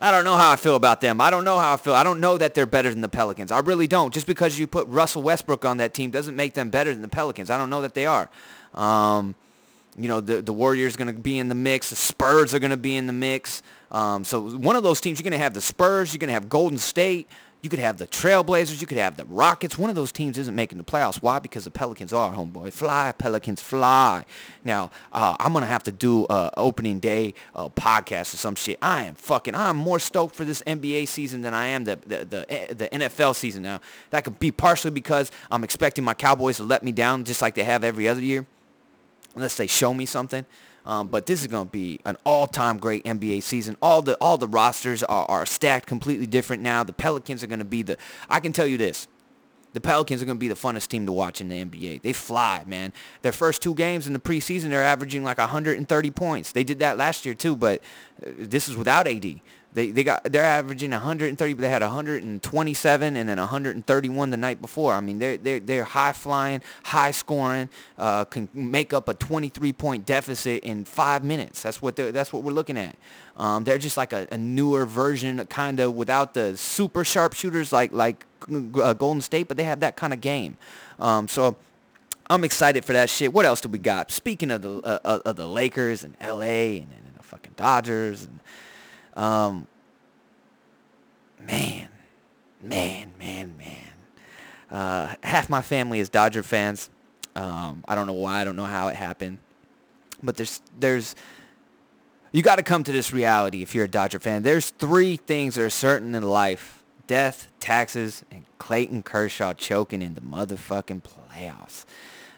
[0.00, 1.20] I don't know how I feel about them.
[1.20, 1.94] I don't know how I feel.
[1.94, 3.50] I don't know that they're better than the Pelicans.
[3.50, 4.14] I really don't.
[4.14, 7.08] Just because you put Russell Westbrook on that team doesn't make them better than the
[7.08, 7.50] Pelicans.
[7.50, 8.30] I don't know that they are.
[8.74, 9.34] Um,
[9.98, 11.90] you know, the the Warriors going to be in the mix.
[11.90, 13.62] The Spurs are going to be in the mix.
[13.90, 16.34] Um, so one of those teams, you're going to have the Spurs, you're going to
[16.34, 17.28] have Golden State,
[17.60, 19.76] you could have the Trailblazers, you could have the Rockets.
[19.76, 21.20] One of those teams isn't making the playoffs.
[21.20, 21.40] Why?
[21.40, 22.72] Because the Pelicans are, homeboy.
[22.72, 24.24] Fly, Pelicans, fly.
[24.64, 28.54] Now, uh, I'm going to have to do a opening day uh, podcast or some
[28.54, 28.78] shit.
[28.80, 32.24] I am fucking, I'm more stoked for this NBA season than I am the, the,
[32.24, 33.80] the, the NFL season now.
[34.10, 37.56] That could be partially because I'm expecting my Cowboys to let me down just like
[37.56, 38.46] they have every other year.
[39.34, 40.46] Unless they show me something.
[40.88, 43.76] Um, but this is going to be an all-time great NBA season.
[43.82, 46.82] All the all the rosters are, are stacked completely different now.
[46.82, 47.98] The Pelicans are going to be the.
[48.30, 49.06] I can tell you this.
[49.74, 52.00] The Pelicans are going to be the funnest team to watch in the NBA.
[52.00, 52.94] They fly, man.
[53.20, 56.52] Their first two games in the preseason, they're averaging like 130 points.
[56.52, 57.82] They did that last year too, but
[58.26, 59.40] uh, this is without AD.
[59.74, 64.62] They they got they're averaging 130, but they had 127 and then 131 the night
[64.62, 64.94] before.
[64.94, 69.72] I mean, they're they're they're high flying, high scoring, uh, can make up a 23
[69.74, 71.62] point deficit in five minutes.
[71.62, 72.96] That's what they that's what we're looking at.
[73.36, 77.92] Um, they're just like a, a newer version, kind of without the super sharpshooters like
[77.92, 80.56] like uh, Golden State, but they have that kind of game.
[80.98, 81.56] Um, so.
[82.30, 83.32] I'm excited for that shit.
[83.32, 84.10] What else do we got?
[84.10, 88.24] Speaking of the uh, uh of the Lakers and LA and, and the fucking Dodgers
[88.24, 88.38] and
[89.18, 89.66] um,
[91.40, 91.88] man,
[92.62, 93.76] man, man, man.
[94.70, 96.88] Uh, half my family is Dodger fans.
[97.34, 98.40] Um, I don't know why.
[98.40, 99.38] I don't know how it happened.
[100.22, 101.16] But there's there's
[102.32, 104.42] you got to come to this reality if you're a Dodger fan.
[104.42, 110.14] There's three things that are certain in life: death, taxes, and Clayton Kershaw choking in
[110.14, 111.84] the motherfucking playoffs.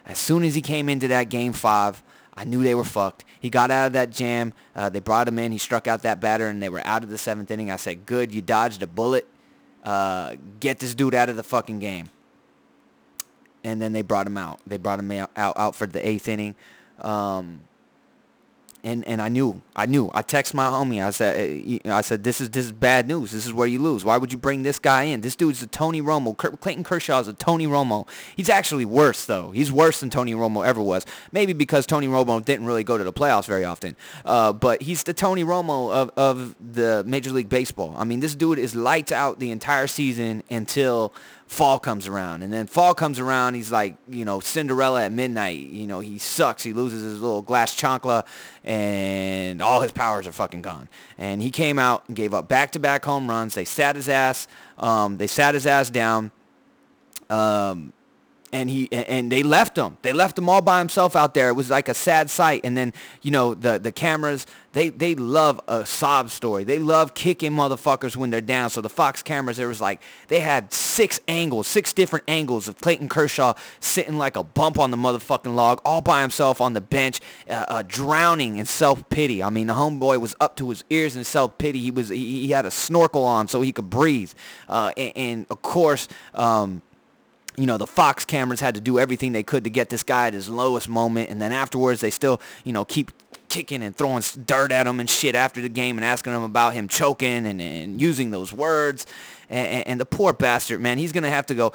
[0.05, 2.01] As soon as he came into that game five,
[2.33, 3.25] I knew they were fucked.
[3.39, 4.53] He got out of that jam.
[4.75, 5.51] Uh, they brought him in.
[5.51, 7.69] He struck out that batter, and they were out of the seventh inning.
[7.69, 9.27] I said, good, you dodged a bullet.
[9.83, 12.09] Uh, get this dude out of the fucking game.
[13.63, 14.59] And then they brought him out.
[14.65, 16.55] They brought him out, out, out for the eighth inning.
[16.99, 17.61] Um,
[18.83, 20.09] and and I knew, I knew.
[20.13, 21.05] I text my homie.
[21.05, 23.31] I said, eh, I said, this is this is bad news.
[23.31, 24.03] This is where you lose.
[24.03, 25.21] Why would you bring this guy in?
[25.21, 26.35] This dude's a Tony Romo.
[26.35, 28.07] Clayton Kershaw is a Tony Romo.
[28.35, 29.51] He's actually worse though.
[29.51, 31.05] He's worse than Tony Romo ever was.
[31.31, 33.95] Maybe because Tony Romo didn't really go to the playoffs very often.
[34.25, 37.93] Uh, but he's the Tony Romo of of the Major League Baseball.
[37.97, 41.13] I mean, this dude is lights out the entire season until
[41.51, 42.43] fall comes around.
[42.43, 45.59] And then fall comes around, he's like, you know, Cinderella at midnight.
[45.59, 46.63] You know, he sucks.
[46.63, 48.25] He loses his little glass chancla
[48.63, 50.87] and all his powers are fucking gone.
[51.17, 53.53] And he came out and gave up back-to-back home runs.
[53.53, 54.47] They sat his ass.
[54.77, 56.31] Um, they sat his ass down.
[57.29, 57.91] Um,
[58.51, 59.97] and he and they left him.
[60.01, 61.49] They left him all by himself out there.
[61.49, 62.61] It was like a sad sight.
[62.63, 66.63] And then you know the the cameras they they love a sob story.
[66.63, 68.69] They love kicking motherfuckers when they're down.
[68.69, 72.79] So the Fox cameras there was like they had six angles, six different angles of
[72.79, 76.81] Clayton Kershaw sitting like a bump on the motherfucking log, all by himself on the
[76.81, 79.43] bench, uh, uh, drowning in self pity.
[79.43, 81.79] I mean the homeboy was up to his ears in self pity.
[81.79, 84.31] He was he, he, had a snorkel on so he could breathe.
[84.67, 86.07] Uh, and, and, of course.
[86.33, 86.81] Um,
[87.57, 90.27] you know, the Fox cameras had to do everything they could to get this guy
[90.27, 91.29] at his lowest moment.
[91.29, 93.11] And then afterwards, they still, you know, keep
[93.49, 96.73] kicking and throwing dirt at him and shit after the game and asking him about
[96.73, 99.05] him choking and, and using those words.
[99.49, 101.73] And, and the poor bastard, man, he's going to have to go.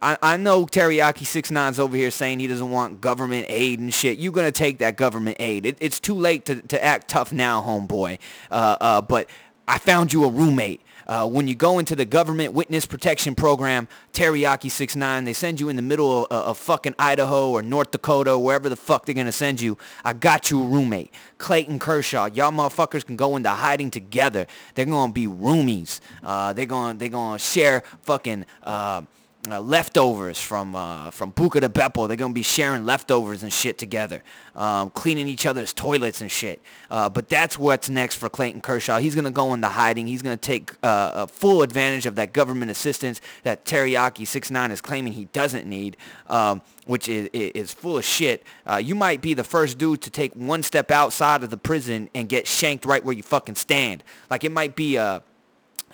[0.00, 3.92] I, I know Teriyaki Six Nine's over here saying he doesn't want government aid and
[3.92, 4.18] shit.
[4.18, 5.66] You're going to take that government aid.
[5.66, 8.18] It, it's too late to, to act tough now, homeboy.
[8.50, 9.28] Uh, uh, but
[9.68, 10.80] I found you a roommate.
[11.06, 15.68] Uh, when you go into the government witness protection program, Teriyaki 69, they send you
[15.68, 19.26] in the middle of, of, fucking Idaho or North Dakota, wherever the fuck they're going
[19.26, 19.78] to send you.
[20.04, 21.12] I got you a roommate.
[21.38, 22.26] Clayton Kershaw.
[22.26, 24.46] Y'all motherfuckers can go into hiding together.
[24.74, 26.00] They're going to be roomies.
[26.22, 28.46] Uh, they're going to they're to share fucking...
[28.62, 29.02] Uh,
[29.50, 32.06] uh, leftovers from uh, from Buca di Beppo.
[32.06, 34.22] They're gonna be sharing leftovers and shit together,
[34.54, 36.62] um, cleaning each other's toilets and shit.
[36.90, 38.98] Uh, but that's what's next for Clayton Kershaw.
[38.98, 40.06] He's gonna go into hiding.
[40.06, 44.80] He's gonna take uh, full advantage of that government assistance that Teriyaki Six Nine is
[44.80, 45.96] claiming he doesn't need,
[46.28, 48.44] um, which is, is full of shit.
[48.64, 52.08] Uh, you might be the first dude to take one step outside of the prison
[52.14, 54.04] and get shanked right where you fucking stand.
[54.30, 55.22] Like it might be a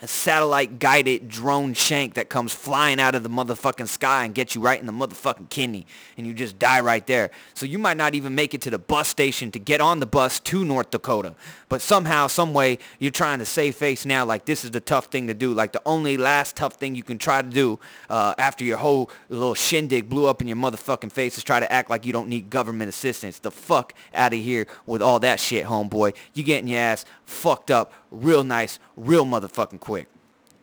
[0.01, 4.55] a satellite guided drone shank that comes flying out of the motherfucking sky and gets
[4.55, 5.85] you right in the motherfucking kidney
[6.17, 7.31] and you just die right there.
[7.53, 10.05] So you might not even make it to the bus station to get on the
[10.05, 11.35] bus to North Dakota.
[11.67, 15.05] But somehow, some way, you're trying to save face now like this is the tough
[15.05, 15.53] thing to do.
[15.53, 17.79] Like the only last tough thing you can try to do
[18.09, 21.71] uh, after your whole little shindig blew up in your motherfucking face is try to
[21.71, 23.39] act like you don't need government assistance.
[23.39, 26.15] The fuck out of here with all that shit, homeboy.
[26.33, 30.07] You getting your ass fucked up real nice, real motherfucking quick.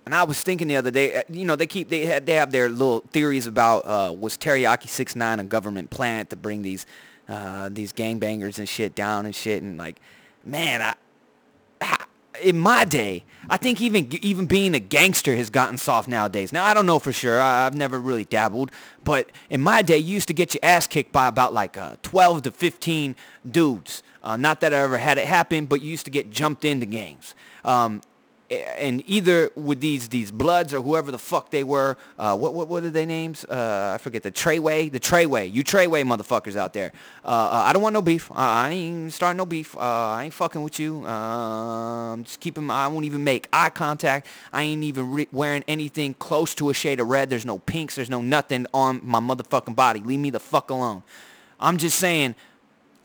[0.05, 2.35] And I was thinking the other day, uh, you know, they keep they had they
[2.35, 6.63] have their little theories about uh, was Teriyaki Six Nine a government plant to bring
[6.63, 6.87] these
[7.29, 9.97] uh, these gangbangers and shit down and shit and like,
[10.45, 10.95] man, I,
[12.43, 16.53] in my day, I think even even being a gangster has gotten soft nowadays.
[16.53, 17.41] Now I don't know for sure.
[17.41, 18.71] I, have never really dabbled,
[19.03, 21.97] but in my day, you used to get your ass kicked by about like uh,
[22.03, 23.17] 12 to 15
[23.51, 24.05] dudes.
[24.23, 26.87] Uh, not that I ever had it happen, but you used to get jumped into
[26.87, 27.35] games.
[27.65, 28.03] Um,
[28.51, 32.69] and either with these these bloods or whoever the fuck they were, uh, what what
[32.69, 33.45] what are their names?
[33.45, 36.93] Uh, I forget the Treyway, the Treyway, you Treyway motherfuckers out there.
[37.25, 38.31] Uh, uh I don't want no beef.
[38.35, 39.77] I ain't starting no beef.
[39.77, 41.07] Uh, I ain't fucking with you.
[41.07, 42.71] Um, just keep him.
[42.71, 44.27] I won't even make eye contact.
[44.53, 47.31] I ain't even re- wearing anything close to a shade of red.
[47.31, 47.97] There's no pinks.
[47.97, 50.01] There's no nothing on my motherfucking body.
[50.01, 51.03] Leave me the fuck alone.
[51.59, 52.35] I'm just saying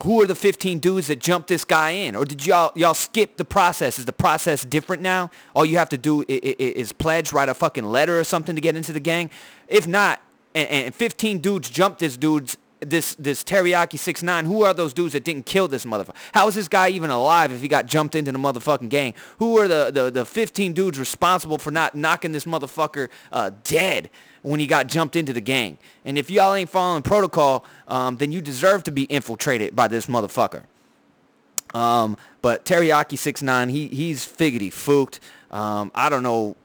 [0.02, 2.16] who are the 15 dudes that jumped this guy in?
[2.16, 3.98] Or did y'all y'all skip the process?
[3.98, 5.30] Is the process different now?
[5.54, 8.60] All you have to do is, is pledge, write a fucking letter or something to
[8.60, 9.30] get into the gang.
[9.68, 10.20] If not,
[10.54, 14.44] and, and 15 dudes jumped this dude's this this teriyaki six nine.
[14.44, 16.16] Who are those dudes that didn't kill this motherfucker?
[16.32, 19.14] How is this guy even alive if he got jumped into the motherfucking gang?
[19.38, 24.10] Who are the the, the 15 dudes responsible for not knocking this motherfucker uh, dead?
[24.42, 25.78] When he got jumped into the gang.
[26.04, 30.06] And if y'all ain't following protocol, um, then you deserve to be infiltrated by this
[30.06, 30.64] motherfucker.
[31.74, 35.20] Um, but Teriyaki six nine, he he's figgity fooked.
[35.50, 36.56] Um, I don't know.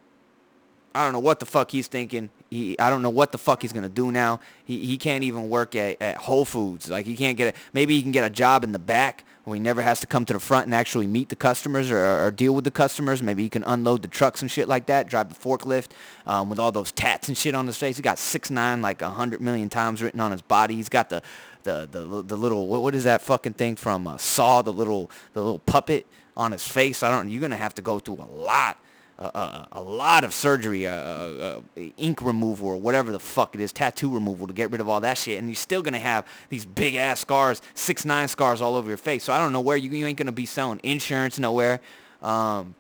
[0.93, 2.29] I don't know what the fuck he's thinking.
[2.49, 4.39] He, I don't know what the fuck he's gonna do now.
[4.65, 6.89] He, he can't even work at, at Whole Foods.
[6.89, 9.55] Like he can't get a, maybe he can get a job in the back where
[9.55, 12.31] he never has to come to the front and actually meet the customers or, or
[12.31, 13.23] deal with the customers.
[13.23, 15.91] Maybe he can unload the trucks and shit like that, drive the forklift
[16.25, 17.95] um, with all those tats and shit on his face.
[17.95, 20.75] He got six nine like a hundred million times written on his body.
[20.75, 21.21] He's got the
[21.63, 24.61] the the the little what, what is that fucking thing from uh, Saw?
[24.61, 27.01] The little the little puppet on his face.
[27.01, 27.29] I don't.
[27.29, 28.77] You're gonna have to go through a lot.
[29.19, 33.61] Uh, a lot of surgery, uh, uh, uh, ink removal or whatever the fuck it
[33.61, 36.23] is, tattoo removal to get rid of all that shit, and you're still gonna have
[36.49, 39.23] these big ass scars, six nine scars all over your face.
[39.23, 41.79] So I don't know where you, you ain't gonna be selling insurance nowhere.
[42.21, 42.75] Um,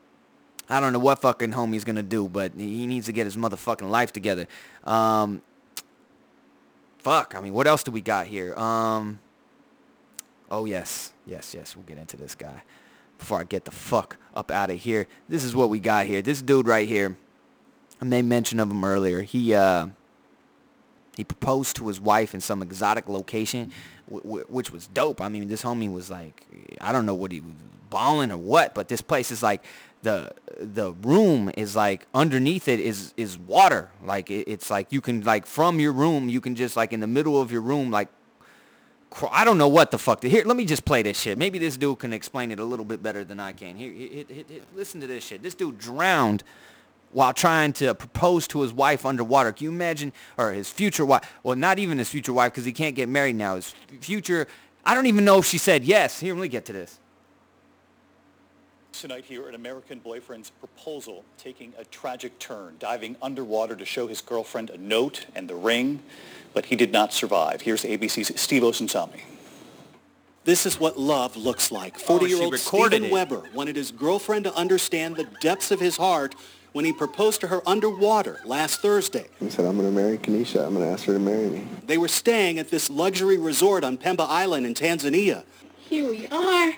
[0.69, 3.89] I don't know what fucking homie's gonna do, but he needs to get his motherfucking
[3.89, 4.47] life together.
[4.83, 5.41] Um,
[6.99, 7.33] fuck.
[7.35, 8.53] I mean, what else do we got here?
[8.59, 9.17] Um,
[10.51, 11.75] oh yes, yes, yes.
[11.75, 12.61] We'll get into this guy
[13.17, 15.07] before I get the fuck up out of here.
[15.27, 16.21] This is what we got here.
[16.21, 17.17] This dude right here,
[18.01, 19.21] I made mention of him earlier.
[19.21, 19.87] He uh,
[21.15, 23.71] he proposed to his wife in some exotic location,
[24.07, 25.19] which was dope.
[25.19, 26.45] I mean, this homie was like,
[26.79, 27.53] I don't know what he was
[27.89, 29.63] balling or what, but this place is like
[30.03, 33.89] the the room is like underneath it is is water.
[34.03, 36.99] Like it, it's like you can like from your room you can just like in
[36.99, 38.09] the middle of your room like
[39.31, 40.21] I don't know what the fuck.
[40.21, 41.37] To, Here, let me just play this shit.
[41.37, 43.75] Maybe this dude can explain it a little bit better than I can.
[43.75, 45.41] Here, hit, hit, hit, listen to this shit.
[45.41, 46.43] This dude drowned
[47.11, 49.51] while trying to propose to his wife underwater.
[49.51, 50.13] Can you imagine?
[50.37, 51.31] Or his future wife.
[51.43, 53.55] Well, not even his future wife because he can't get married now.
[53.55, 54.47] His future.
[54.85, 56.19] I don't even know if she said yes.
[56.19, 56.99] Here, let me get to this.
[58.99, 64.21] Tonight here, an American boyfriend's proposal taking a tragic turn, diving underwater to show his
[64.21, 66.01] girlfriend a note and the ring
[66.57, 67.61] but he did not survive.
[67.61, 69.21] Here's ABC's Steve Osunsami.
[70.45, 71.99] This is what love looks like.
[71.99, 73.11] 40-year-old oh, Steven it.
[73.11, 76.33] Weber wanted his girlfriend to understand the depths of his heart
[76.71, 79.27] when he proposed to her underwater last Thursday.
[79.39, 80.65] He said, I'm going to marry Kenesha.
[80.65, 81.67] I'm going to ask her to marry me.
[81.85, 85.43] They were staying at this luxury resort on Pemba Island in Tanzania.
[85.87, 86.73] Here we are.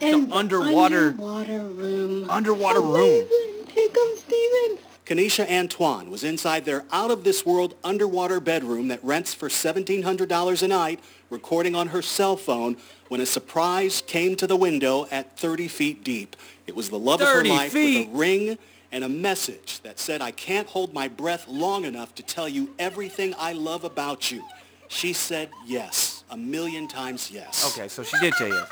[0.00, 2.30] In the underwater, underwater room.
[2.30, 3.68] Underwater oh, room.
[3.68, 4.78] Here comes Steven.
[5.04, 11.74] Kenesha Antoine was inside their out-of-this-world underwater bedroom that rents for $1,700 a night, recording
[11.74, 12.76] on her cell phone
[13.08, 16.36] when a surprise came to the window at 30 feet deep.
[16.66, 18.06] It was the love of her life feet.
[18.06, 18.58] with a ring
[18.92, 22.74] and a message that said, I can't hold my breath long enough to tell you
[22.78, 24.44] everything I love about you.
[24.88, 27.72] She said yes, a million times yes.
[27.72, 28.68] Okay, so she did tell yes.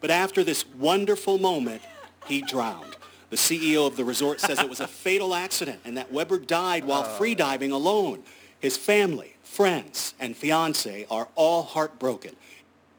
[0.00, 1.82] But after this wonderful moment,
[2.26, 2.96] he drowned.
[3.30, 6.84] The CEO of the resort says it was a fatal accident and that Weber died
[6.84, 7.18] while uh.
[7.18, 8.22] freediving alone.
[8.60, 12.34] His family, friends, and fiance are all heartbroken.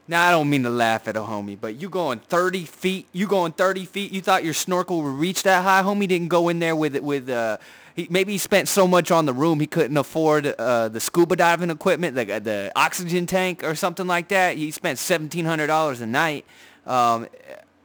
[0.08, 3.28] Now, I don't mean to laugh at a homie, but you going 30 feet, you
[3.28, 5.82] going 30 feet, you thought your snorkel would reach that high?
[5.82, 7.58] Homie didn't go in there with, it with uh,
[7.94, 11.36] he, maybe he spent so much on the room he couldn't afford uh, the scuba
[11.36, 14.56] diving equipment, the, the oxygen tank or something like that.
[14.56, 16.44] He spent $1,700 a night.
[16.90, 17.28] Um,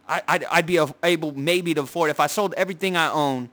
[0.08, 3.50] I, I'd, I'd be able maybe to afford if I sold everything I own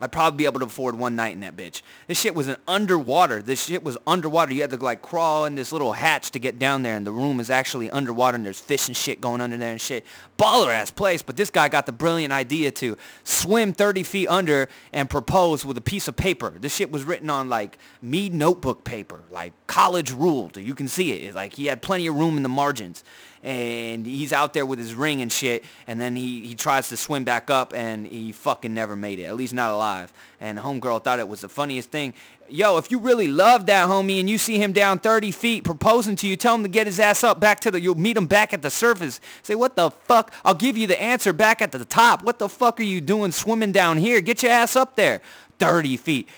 [0.00, 1.80] I'd probably be able to afford one night in that bitch.
[2.08, 3.40] This shit was an underwater.
[3.40, 4.52] This shit was underwater.
[4.52, 7.12] You had to like crawl in this little hatch to get down there, and the
[7.12, 10.04] room is actually underwater, and there's fish and shit going under there and shit.
[10.36, 14.68] Baller ass place, but this guy got the brilliant idea to swim 30 feet under
[14.92, 16.52] and propose with a piece of paper.
[16.58, 20.56] This shit was written on like Mead notebook paper, like college ruled.
[20.56, 21.34] You can see it.
[21.34, 23.04] Like he had plenty of room in the margins
[23.44, 26.96] and he's out there with his ring and shit, and then he, he tries to
[26.96, 30.12] swim back up, and he fucking never made it, at least not alive.
[30.40, 32.14] And homegirl thought it was the funniest thing.
[32.48, 36.16] Yo, if you really love that homie and you see him down 30 feet proposing
[36.16, 38.26] to you, tell him to get his ass up back to the, you'll meet him
[38.26, 39.20] back at the surface.
[39.42, 40.32] Say, what the fuck?
[40.44, 42.22] I'll give you the answer back at the top.
[42.22, 44.20] What the fuck are you doing swimming down here?
[44.20, 45.20] Get your ass up there.
[45.58, 46.28] 30 feet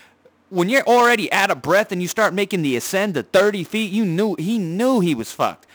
[0.48, 3.90] when you're already out of breath and you start making the ascend to 30 feet,
[3.90, 5.65] you knew he knew he was fucked.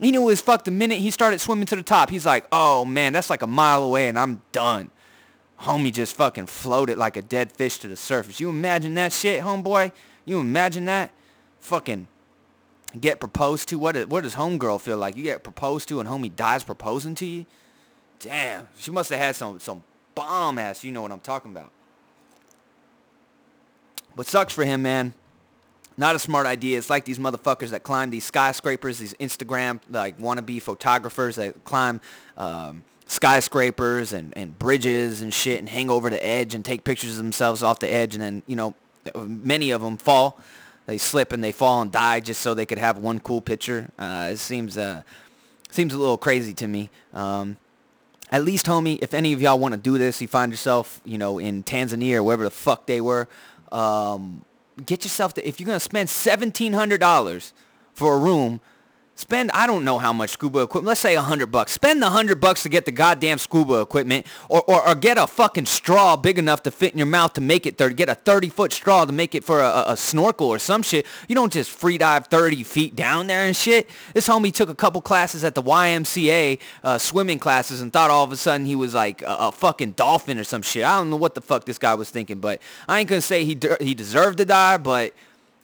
[0.00, 2.10] He knew it was fucked the minute he started swimming to the top.
[2.10, 4.90] He's like, oh man, that's like a mile away and I'm done.
[5.60, 8.40] Homie just fucking floated like a dead fish to the surface.
[8.40, 9.92] You imagine that shit, homeboy?
[10.24, 11.12] You imagine that?
[11.60, 12.08] Fucking
[13.00, 13.78] get proposed to.
[13.78, 15.16] What, what does homegirl feel like?
[15.16, 17.46] You get proposed to and homie dies proposing to you?
[18.18, 19.82] Damn, she must have had some, some
[20.14, 20.82] bomb ass.
[20.82, 21.70] You know what I'm talking about.
[24.16, 25.14] But sucks for him, man.
[25.96, 26.78] Not a smart idea.
[26.78, 32.00] It's like these motherfuckers that climb these skyscrapers, these Instagram like wannabe photographers that climb
[32.36, 37.12] um, skyscrapers and, and bridges and shit and hang over the edge and take pictures
[37.12, 38.74] of themselves off the edge and then you know
[39.14, 40.40] many of them fall.
[40.86, 43.90] They slip and they fall and die just so they could have one cool picture.
[43.98, 45.02] Uh, it seems uh,
[45.70, 46.90] seems a little crazy to me.
[47.12, 47.56] Um,
[48.30, 51.18] at least, homie, if any of y'all want to do this, you find yourself, you
[51.18, 53.28] know, in Tanzania or wherever the fuck they were,
[53.70, 54.44] um,
[54.86, 57.52] get yourself to, if you're going to spend $1,700
[57.92, 58.60] for a room,
[59.16, 60.88] Spend I don't know how much scuba equipment.
[60.88, 61.70] Let's say a hundred bucks.
[61.70, 65.28] Spend the hundred bucks to get the goddamn scuba equipment, or, or or get a
[65.28, 67.94] fucking straw big enough to fit in your mouth to make it thirty.
[67.94, 71.06] Get a thirty foot straw to make it for a, a, snorkel or some shit.
[71.28, 73.88] You don't just free dive thirty feet down there and shit.
[74.14, 78.24] This homie took a couple classes at the YMCA uh, swimming classes and thought all
[78.24, 80.84] of a sudden he was like a, a fucking dolphin or some shit.
[80.84, 83.44] I don't know what the fuck this guy was thinking, but I ain't gonna say
[83.44, 85.14] he de- he deserved to die, but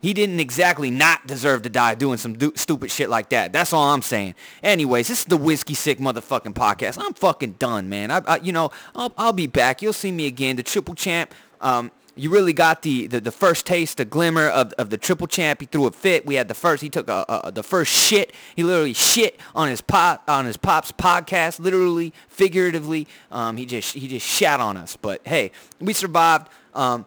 [0.00, 3.52] he didn't exactly not deserve to die doing some du- stupid shit like that.
[3.52, 4.34] That's all I'm saying.
[4.62, 6.98] Anyways, this is the Whiskey Sick motherfucking podcast.
[6.98, 8.10] I'm fucking done, man.
[8.10, 9.82] I, I you know, I'll, I'll be back.
[9.82, 10.56] You'll see me again.
[10.56, 11.34] The Triple Champ.
[11.60, 15.26] Um, you really got the, the, the first taste, the glimmer of, of the Triple
[15.26, 15.60] Champ.
[15.60, 16.26] He threw a fit.
[16.26, 16.82] We had the first.
[16.82, 18.32] He took a, a the first shit.
[18.56, 23.06] He literally shit on his pop on his pops podcast, literally, figuratively.
[23.30, 24.96] Um, he just he just shat on us.
[24.96, 26.48] But hey, we survived.
[26.74, 27.06] Um,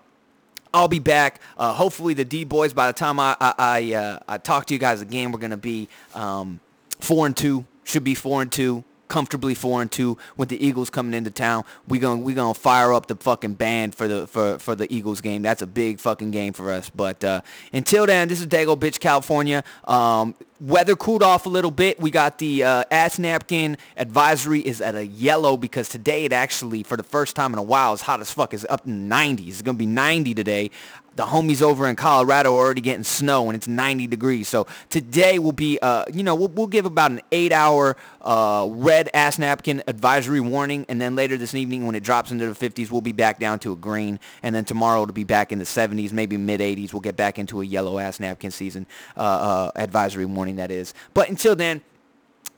[0.74, 1.40] I'll be back.
[1.58, 2.74] Uh, hopefully, the D boys.
[2.74, 5.58] By the time I I I, uh, I talk to you guys again, we're gonna
[5.58, 6.60] be um,
[7.00, 7.66] four and two.
[7.84, 8.84] Should be four and two,
[9.14, 10.18] comfortably four and two.
[10.38, 13.94] With the Eagles coming into town, we gonna we gonna fire up the fucking band
[13.94, 15.44] for the for for the Eagles game.
[15.44, 16.90] That's a big fucking game for us.
[16.90, 17.42] But uh,
[17.72, 19.64] until then, this is Dago Bitch, California.
[19.84, 20.34] Um,
[20.64, 22.00] weather cooled off a little bit.
[22.00, 26.84] We got the uh, ass napkin advisory is at a yellow because today it actually,
[26.84, 28.54] for the first time in a while, is hot as fuck.
[28.54, 29.48] It's up in the 90s.
[29.48, 30.72] It's going to be 90 today.
[31.16, 34.48] The homies over in Colorado are already getting snow and it's 90 degrees.
[34.48, 39.10] So today will be, uh, you know, we'll, we'll give about an eight-hour uh, red
[39.14, 40.86] ass napkin advisory warning.
[40.90, 43.60] And then later this evening when it drops into the 50s, we'll be back down
[43.60, 44.20] to a green.
[44.42, 46.94] And then tomorrow it'll be back in the 70s, maybe mid-80s.
[46.94, 50.94] We'll get back into a yellow ass napkin season uh, uh, advisory warning, that is.
[51.14, 51.82] But until then,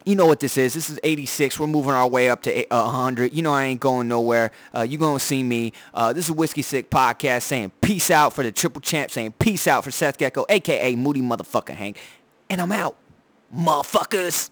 [0.05, 0.73] you know what this is.
[0.73, 1.59] This is 86.
[1.59, 3.33] We're moving our way up to uh, 100.
[3.33, 4.51] You know I ain't going nowhere.
[4.73, 5.73] Uh, you going to see me.
[5.93, 9.67] Uh, this is Whiskey Sick Podcast saying peace out for the Triple Champ, saying peace
[9.67, 10.95] out for Seth Gecko, a.k.a.
[10.95, 11.99] Moody Motherfucker Hank.
[12.49, 12.95] And I'm out.
[13.55, 14.51] Motherfuckers.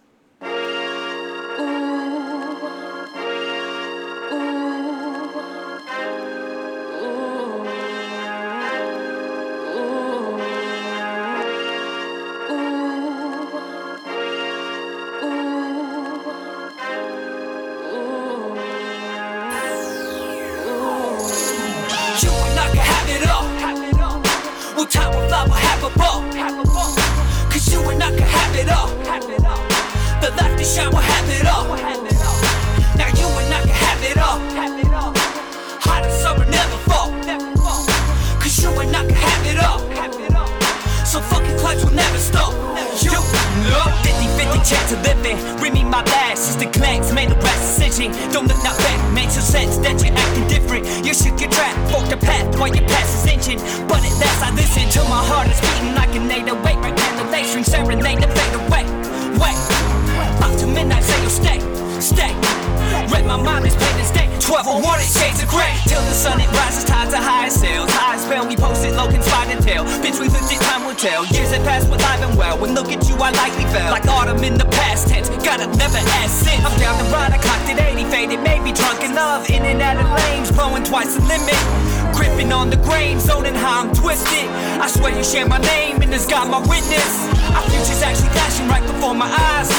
[81.28, 81.58] Limit.
[82.14, 84.48] Gripping on the grain, zoning how I'm twisted.
[84.80, 87.12] I swear you share my name, and it's got my witness.
[87.56, 89.70] Our future's actually flashing right before my eyes.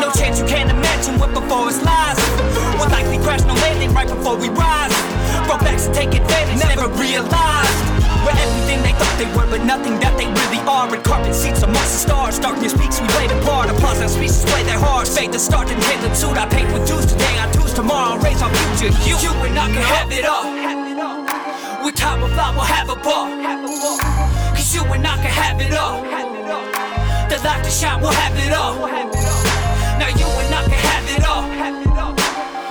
[0.00, 2.18] No chance you can't imagine what before us lies.
[2.78, 4.94] We'll likely crash no landing right before we rise.
[5.46, 7.78] Broke backs and take advantage, never realized.
[8.24, 10.92] We're everything they thought they were, but nothing that they really are.
[10.92, 13.70] In carpet seats amongst the stars, darkness speaks, we play the part.
[13.70, 15.16] Applause our speeches play their hearts.
[15.16, 16.36] Fade the start and take the suit.
[16.36, 18.20] I paid with dues today, I choose tomorrow.
[18.20, 18.92] Raise our future.
[19.08, 20.87] You, you and I can have it all.
[22.22, 23.98] With time will fly, we'll have a ball.
[24.50, 26.02] Cause you and I can have it all.
[27.28, 28.74] The light to shine, we'll have it all.
[29.98, 31.42] Now you and I can have it all.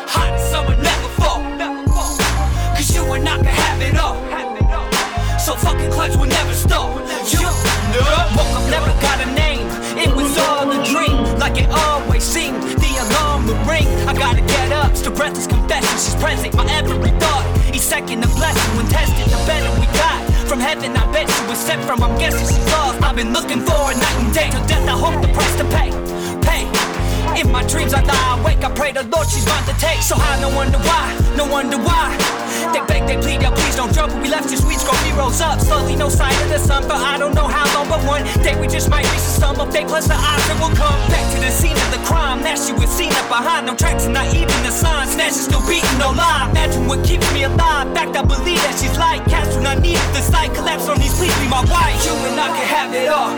[0.07, 1.41] Hot summer, never fall.
[2.75, 4.17] Cause you and I can have it all.
[5.39, 6.97] So fucking clutch will never stop.
[7.31, 7.47] You
[8.35, 9.67] woke up, never got a name.
[9.97, 12.61] It was all a dream, like it always seemed.
[12.63, 13.87] The alarm would ring.
[14.07, 14.95] I gotta get up.
[14.95, 15.97] Still breathless confession.
[15.97, 17.56] She's present, my every thought.
[17.73, 18.77] Each second a blessing.
[18.77, 20.19] When tested, the better we got.
[20.48, 22.02] From heaven, I bet you sent from.
[22.03, 23.02] I'm guessing she's lost.
[23.02, 24.49] I've been looking for a night and day.
[24.49, 26.16] Till death, I hope the price to pay.
[27.38, 28.65] In my dreams, I lie awake.
[28.65, 30.01] I pray the Lord she's mine to take.
[30.01, 31.05] So high, no wonder why.
[31.38, 32.09] No wonder why.
[32.73, 34.09] They beg, they plead, yo, please don't jump.
[34.26, 35.61] We left your sweet score, we rose up.
[35.61, 37.85] Slowly, no sign of the sun, but I don't know how long.
[37.93, 40.57] But one day we just might reach the sum of day plus the odds that
[40.57, 42.41] will come back to the scene of the crime.
[42.41, 43.69] That she was seen up behind.
[43.69, 45.14] No tracks and not even the signs.
[45.14, 46.49] Snatch is still beating, no lie.
[46.49, 47.85] Imagine what keeps me alive.
[47.93, 50.57] Fact, I believe that she's like cats when I needed the sight.
[50.57, 52.01] Collapse on these, please be my wife.
[52.01, 53.30] You and I can have it all.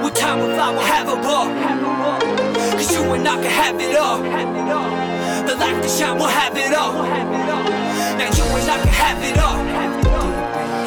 [0.00, 1.99] With time we'll have a ball.
[2.80, 4.22] Cause you and I can have it all.
[4.22, 6.94] The light can shine, we'll have it all.
[8.16, 9.60] Now you and I can have it all.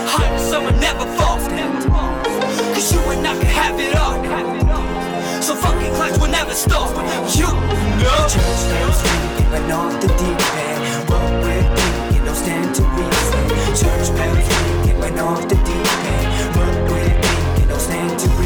[0.10, 1.46] Hot as summer never falls.
[2.74, 4.18] Cause you and I can have it all.
[5.40, 6.90] So fucking clutch will never stop.
[7.38, 7.46] You
[8.02, 8.26] know.
[8.26, 9.00] Church bells
[9.54, 11.10] ringing off the deep end.
[11.12, 13.44] What we're thinking don't stand to reason.
[13.78, 14.50] Church bells
[14.82, 16.58] ringing off the deep end.
[16.58, 18.43] What we're thinking don't stand to reason.